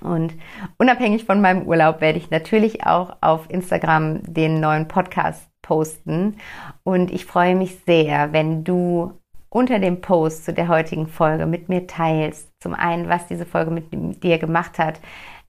Und 0.00 0.34
unabhängig 0.78 1.24
von 1.24 1.40
meinem 1.40 1.66
Urlaub 1.66 2.00
werde 2.00 2.18
ich 2.18 2.30
natürlich 2.30 2.86
auch 2.86 3.16
auf 3.20 3.50
Instagram 3.50 4.22
den 4.22 4.60
neuen 4.60 4.88
Podcast 4.88 5.50
posten. 5.60 6.36
Und 6.84 7.10
ich 7.10 7.26
freue 7.26 7.54
mich 7.54 7.80
sehr, 7.84 8.32
wenn 8.32 8.64
du 8.64 9.17
unter 9.50 9.78
dem 9.78 10.00
Post 10.00 10.44
zu 10.44 10.52
der 10.52 10.68
heutigen 10.68 11.06
Folge 11.06 11.46
mit 11.46 11.68
mir 11.68 11.86
teilst. 11.86 12.50
Zum 12.60 12.74
einen, 12.74 13.08
was 13.08 13.26
diese 13.26 13.46
Folge 13.46 13.70
mit 13.70 14.22
dir 14.22 14.38
gemacht 14.38 14.78
hat, 14.78 15.00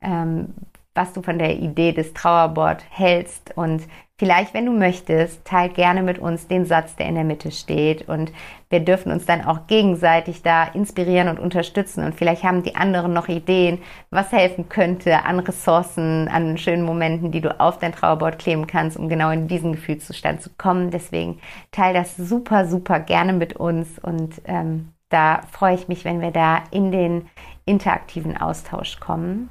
ähm, 0.01 0.53
was 0.93 1.13
du 1.13 1.21
von 1.21 1.39
der 1.39 1.57
Idee 1.57 1.91
des 1.91 2.13
Trauerboard 2.13 2.83
hältst 2.89 3.55
und 3.55 3.83
Vielleicht, 4.19 4.53
wenn 4.53 4.65
du 4.65 4.73
möchtest, 4.73 5.45
teil 5.45 5.69
gerne 5.69 6.03
mit 6.03 6.19
uns 6.19 6.45
den 6.49 6.65
Satz, 6.65 6.97
der 6.97 7.05
in 7.05 7.15
der 7.15 7.23
Mitte 7.23 7.51
steht. 7.51 8.09
Und 8.09 8.33
wir 8.69 8.81
dürfen 8.81 9.13
uns 9.13 9.25
dann 9.25 9.45
auch 9.45 9.65
gegenseitig 9.67 10.41
da 10.41 10.65
inspirieren 10.65 11.29
und 11.29 11.39
unterstützen. 11.39 12.03
Und 12.03 12.15
vielleicht 12.15 12.43
haben 12.43 12.61
die 12.61 12.75
anderen 12.75 13.13
noch 13.13 13.29
Ideen, 13.29 13.79
was 14.09 14.33
helfen 14.33 14.67
könnte 14.67 15.23
an 15.23 15.39
Ressourcen, 15.39 16.27
an 16.27 16.57
schönen 16.57 16.83
Momenten, 16.83 17.31
die 17.31 17.39
du 17.39 17.57
auf 17.61 17.77
dein 17.77 17.93
Trauerboard 17.93 18.39
kleben 18.39 18.67
kannst, 18.67 18.97
um 18.97 19.07
genau 19.07 19.29
in 19.29 19.47
diesen 19.47 19.71
Gefühlszustand 19.71 20.41
zu 20.41 20.49
kommen. 20.57 20.91
Deswegen 20.91 21.39
teil 21.71 21.93
das 21.93 22.17
super, 22.17 22.67
super 22.67 22.99
gerne 22.99 23.31
mit 23.31 23.55
uns. 23.55 23.99
Und 23.99 24.41
ähm, 24.43 24.89
da 25.07 25.43
freue 25.49 25.75
ich 25.75 25.87
mich, 25.87 26.03
wenn 26.03 26.19
wir 26.19 26.31
da 26.31 26.61
in 26.71 26.91
den 26.91 27.29
interaktiven 27.63 28.35
Austausch 28.35 28.99
kommen. 28.99 29.49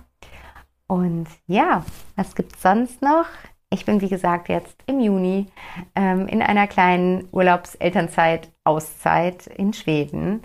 Und 0.88 1.27
ja, 1.46 1.85
was 2.16 2.35
gibt's 2.35 2.62
sonst 2.62 3.03
noch? 3.03 3.27
Ich 3.70 3.85
bin, 3.85 4.01
wie 4.01 4.09
gesagt, 4.09 4.48
jetzt 4.48 4.83
im 4.87 4.98
Juni 4.98 5.46
ähm, 5.94 6.27
in 6.27 6.40
einer 6.42 6.66
kleinen 6.66 7.29
Urlaubselternzeit, 7.31 8.51
Auszeit 8.64 9.46
in 9.46 9.74
Schweden. 9.74 10.42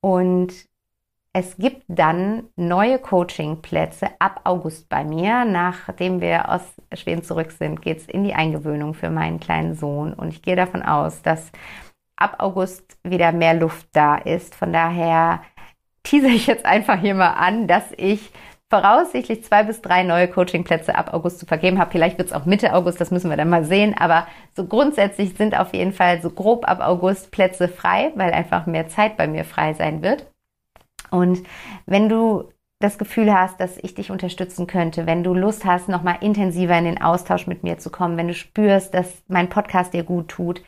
Und 0.00 0.52
es 1.32 1.56
gibt 1.58 1.84
dann 1.86 2.44
neue 2.56 2.98
Coachingplätze 2.98 4.08
ab 4.18 4.40
August 4.44 4.88
bei 4.88 5.04
mir. 5.04 5.44
Nachdem 5.44 6.20
wir 6.20 6.50
aus 6.50 6.62
Schweden 6.92 7.22
zurück 7.22 7.52
sind, 7.52 7.82
geht 7.82 7.98
es 7.98 8.08
in 8.08 8.24
die 8.24 8.34
Eingewöhnung 8.34 8.94
für 8.94 9.10
meinen 9.10 9.38
kleinen 9.38 9.74
Sohn. 9.74 10.12
Und 10.12 10.28
ich 10.28 10.42
gehe 10.42 10.56
davon 10.56 10.82
aus, 10.82 11.22
dass 11.22 11.52
ab 12.16 12.36
August 12.38 12.98
wieder 13.04 13.30
mehr 13.30 13.54
Luft 13.54 13.86
da 13.92 14.16
ist. 14.16 14.56
Von 14.56 14.72
daher 14.72 15.42
tease 16.02 16.28
ich 16.28 16.48
jetzt 16.48 16.64
einfach 16.64 16.98
hier 16.98 17.14
mal 17.14 17.34
an, 17.34 17.68
dass 17.68 17.84
ich 17.96 18.32
voraussichtlich 18.68 19.44
zwei 19.44 19.62
bis 19.62 19.80
drei 19.80 20.02
neue 20.02 20.28
Coachingplätze 20.28 20.94
ab 20.96 21.14
August 21.14 21.38
zu 21.38 21.46
vergeben 21.46 21.78
habe. 21.78 21.92
Vielleicht 21.92 22.18
wird 22.18 22.28
es 22.28 22.34
auch 22.34 22.46
Mitte 22.46 22.72
August, 22.74 23.00
das 23.00 23.10
müssen 23.10 23.30
wir 23.30 23.36
dann 23.36 23.48
mal 23.48 23.64
sehen. 23.64 23.94
Aber 23.96 24.26
so 24.56 24.66
grundsätzlich 24.66 25.36
sind 25.36 25.58
auf 25.58 25.72
jeden 25.72 25.92
Fall 25.92 26.20
so 26.20 26.30
grob 26.30 26.68
ab 26.68 26.80
August 26.80 27.30
Plätze 27.30 27.68
frei, 27.68 28.12
weil 28.16 28.32
einfach 28.32 28.66
mehr 28.66 28.88
Zeit 28.88 29.16
bei 29.16 29.28
mir 29.28 29.44
frei 29.44 29.74
sein 29.74 30.02
wird. 30.02 30.26
Und 31.10 31.44
wenn 31.86 32.08
du 32.08 32.50
das 32.78 32.98
Gefühl 32.98 33.32
hast, 33.32 33.58
dass 33.58 33.78
ich 33.78 33.94
dich 33.94 34.10
unterstützen 34.10 34.66
könnte, 34.66 35.06
wenn 35.06 35.24
du 35.24 35.32
Lust 35.32 35.64
hast, 35.64 35.88
nochmal 35.88 36.18
intensiver 36.20 36.76
in 36.76 36.84
den 36.84 37.00
Austausch 37.00 37.46
mit 37.46 37.62
mir 37.62 37.78
zu 37.78 37.88
kommen, 37.88 38.18
wenn 38.18 38.28
du 38.28 38.34
spürst, 38.34 38.92
dass 38.92 39.22
mein 39.28 39.48
Podcast 39.48 39.94
dir 39.94 40.02
gut 40.02 40.28
tut 40.28 40.60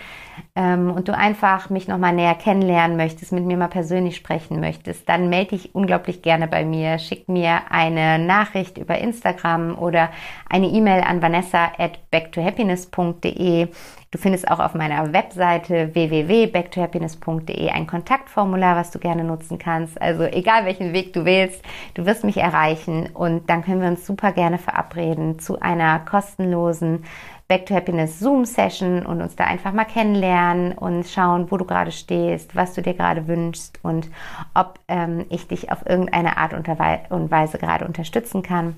ähm, 0.56 0.90
und 0.90 1.08
du 1.08 1.14
einfach 1.14 1.68
mich 1.68 1.86
nochmal 1.86 2.14
näher 2.14 2.34
kennenlernen 2.34 2.96
möchtest, 2.96 3.32
mit 3.32 3.44
mir 3.44 3.58
mal 3.58 3.68
persönlich 3.68 4.16
sprechen 4.16 4.58
möchtest, 4.58 5.06
dann 5.06 5.28
melde 5.28 5.50
dich 5.50 5.74
unglaublich 5.74 6.22
gerne 6.22 6.48
bei 6.48 6.64
mir. 6.64 6.98
Schick 6.98 7.28
mir 7.28 7.70
eine 7.70 8.18
Nachricht 8.18 8.78
über 8.78 8.96
Instagram 8.96 9.76
oder 9.76 10.08
eine 10.48 10.68
E-Mail 10.68 11.02
an 11.02 11.20
vanessa 11.20 11.72
at 11.76 12.10
backtohappiness.de. 12.10 13.68
Du 14.10 14.16
findest 14.16 14.50
auch 14.50 14.58
auf 14.58 14.74
meiner 14.74 15.12
Webseite 15.12 15.94
www.backtohappiness.de 15.94 17.68
ein 17.68 17.86
Kontaktformular, 17.86 18.74
was 18.74 18.90
du 18.90 18.98
gerne 18.98 19.22
nutzen 19.22 19.58
kannst. 19.58 20.00
Also 20.00 20.22
egal 20.22 20.64
welchen 20.64 20.94
Weg 20.94 21.12
du 21.12 21.26
wählst, 21.26 21.62
du 21.92 22.06
wirst 22.06 22.24
mich 22.24 22.38
erreichen 22.38 23.10
und 23.12 23.50
dann 23.50 23.62
können 23.62 23.82
wir 23.82 23.88
uns 23.88 24.06
super 24.06 24.32
gerne 24.32 24.56
verabreden 24.56 25.38
zu 25.38 25.60
einer 25.60 25.98
kostenlosen 25.98 27.04
Back 27.48 27.66
to 27.66 27.74
Happiness 27.74 28.18
Zoom 28.18 28.46
Session 28.46 29.04
und 29.04 29.20
uns 29.20 29.36
da 29.36 29.44
einfach 29.44 29.72
mal 29.74 29.84
kennenlernen 29.84 30.72
und 30.72 31.06
schauen, 31.06 31.50
wo 31.50 31.58
du 31.58 31.66
gerade 31.66 31.92
stehst, 31.92 32.56
was 32.56 32.72
du 32.72 32.80
dir 32.80 32.94
gerade 32.94 33.26
wünschst 33.26 33.78
und 33.82 34.08
ob 34.54 34.80
ähm, 34.88 35.26
ich 35.28 35.48
dich 35.48 35.70
auf 35.70 35.84
irgendeine 35.84 36.38
Art 36.38 36.54
und 36.54 37.30
Weise 37.30 37.58
gerade 37.58 37.84
unterstützen 37.84 38.42
kann. 38.42 38.76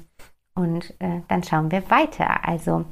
Und 0.55 0.95
äh, 0.99 1.23
dann 1.29 1.43
schauen 1.43 1.71
wir 1.71 1.89
weiter. 1.91 2.47
Also 2.47 2.85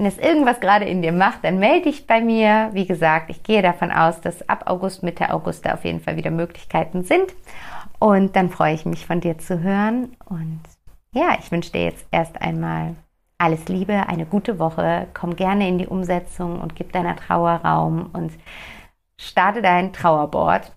wenn 0.00 0.06
es 0.06 0.16
irgendwas 0.16 0.60
gerade 0.60 0.86
in 0.86 1.02
dir 1.02 1.12
macht, 1.12 1.44
dann 1.44 1.58
melde 1.58 1.90
dich 1.90 2.06
bei 2.06 2.22
mir. 2.22 2.70
Wie 2.72 2.86
gesagt, 2.86 3.28
ich 3.28 3.42
gehe 3.42 3.60
davon 3.60 3.92
aus, 3.92 4.18
dass 4.22 4.48
ab 4.48 4.62
August, 4.64 5.02
Mitte 5.02 5.30
August 5.30 5.66
da 5.66 5.74
auf 5.74 5.84
jeden 5.84 6.00
Fall 6.00 6.16
wieder 6.16 6.30
Möglichkeiten 6.30 7.02
sind. 7.02 7.34
Und 7.98 8.34
dann 8.34 8.48
freue 8.48 8.72
ich 8.72 8.86
mich 8.86 9.04
von 9.04 9.20
dir 9.20 9.36
zu 9.36 9.60
hören. 9.60 10.16
Und 10.24 10.62
ja, 11.12 11.36
ich 11.38 11.52
wünsche 11.52 11.72
dir 11.72 11.84
jetzt 11.84 12.06
erst 12.12 12.40
einmal 12.40 12.94
alles 13.36 13.68
Liebe, 13.68 14.06
eine 14.08 14.24
gute 14.24 14.58
Woche. 14.58 15.06
Komm 15.12 15.36
gerne 15.36 15.68
in 15.68 15.76
die 15.76 15.86
Umsetzung 15.86 16.62
und 16.62 16.76
gib 16.76 16.92
deiner 16.92 17.16
Trauer 17.16 17.60
Raum 17.62 18.08
und 18.14 18.32
starte 19.20 19.60
dein 19.60 19.92
Trauerboard. 19.92 20.72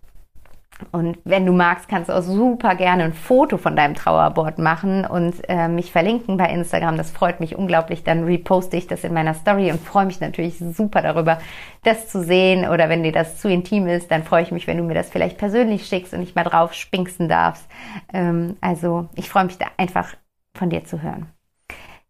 Und 0.91 1.17
wenn 1.23 1.45
du 1.45 1.53
magst, 1.53 1.87
kannst 1.87 2.09
du 2.09 2.13
auch 2.13 2.21
super 2.21 2.75
gerne 2.75 3.03
ein 3.03 3.13
Foto 3.13 3.57
von 3.57 3.75
deinem 3.75 3.95
Trauerboard 3.95 4.57
machen 4.57 5.05
und 5.05 5.35
äh, 5.47 5.67
mich 5.67 5.91
verlinken 5.91 6.37
bei 6.37 6.49
Instagram. 6.49 6.97
Das 6.97 7.11
freut 7.11 7.39
mich 7.39 7.55
unglaublich. 7.55 8.03
Dann 8.03 8.23
reposte 8.23 8.77
ich 8.77 8.87
das 8.87 9.03
in 9.03 9.13
meiner 9.13 9.33
Story 9.33 9.71
und 9.71 9.81
freue 9.81 10.05
mich 10.05 10.19
natürlich 10.19 10.57
super 10.59 11.01
darüber, 11.01 11.39
das 11.83 12.09
zu 12.09 12.23
sehen. 12.23 12.67
Oder 12.67 12.89
wenn 12.89 13.03
dir 13.03 13.11
das 13.11 13.39
zu 13.39 13.49
intim 13.49 13.87
ist, 13.87 14.11
dann 14.11 14.23
freue 14.23 14.43
ich 14.43 14.51
mich, 14.51 14.67
wenn 14.67 14.77
du 14.77 14.83
mir 14.83 14.95
das 14.95 15.09
vielleicht 15.09 15.37
persönlich 15.37 15.85
schickst 15.87 16.13
und 16.13 16.21
ich 16.21 16.35
mal 16.35 16.43
drauf 16.43 16.73
spinksen 16.73 17.29
darfst. 17.29 17.67
Ähm, 18.13 18.57
also 18.61 19.07
ich 19.15 19.29
freue 19.29 19.45
mich 19.45 19.57
da 19.57 19.67
einfach 19.77 20.15
von 20.55 20.69
dir 20.69 20.83
zu 20.83 21.01
hören. 21.01 21.27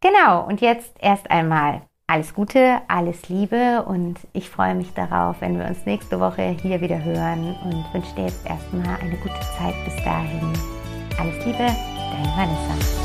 Genau, 0.01 0.45
und 0.45 0.59
jetzt 0.59 0.93
erst 0.99 1.31
einmal 1.31 1.81
alles 2.07 2.33
Gute, 2.33 2.81
alles 2.87 3.29
Liebe 3.29 3.83
und 3.83 4.19
ich 4.33 4.49
freue 4.49 4.75
mich 4.75 4.93
darauf, 4.93 5.41
wenn 5.41 5.57
wir 5.57 5.65
uns 5.65 5.85
nächste 5.85 6.19
Woche 6.19 6.55
hier 6.61 6.81
wieder 6.81 7.03
hören 7.03 7.55
und 7.63 7.93
wünsche 7.93 8.13
dir 8.15 8.25
jetzt 8.25 8.45
erstmal 8.45 8.99
eine 8.99 9.17
gute 9.17 9.39
Zeit 9.57 9.75
bis 9.85 9.95
dahin. 10.03 10.53
Alles 11.17 11.45
Liebe, 11.45 11.57
deine 11.57 12.33
Vanessa. 12.35 13.02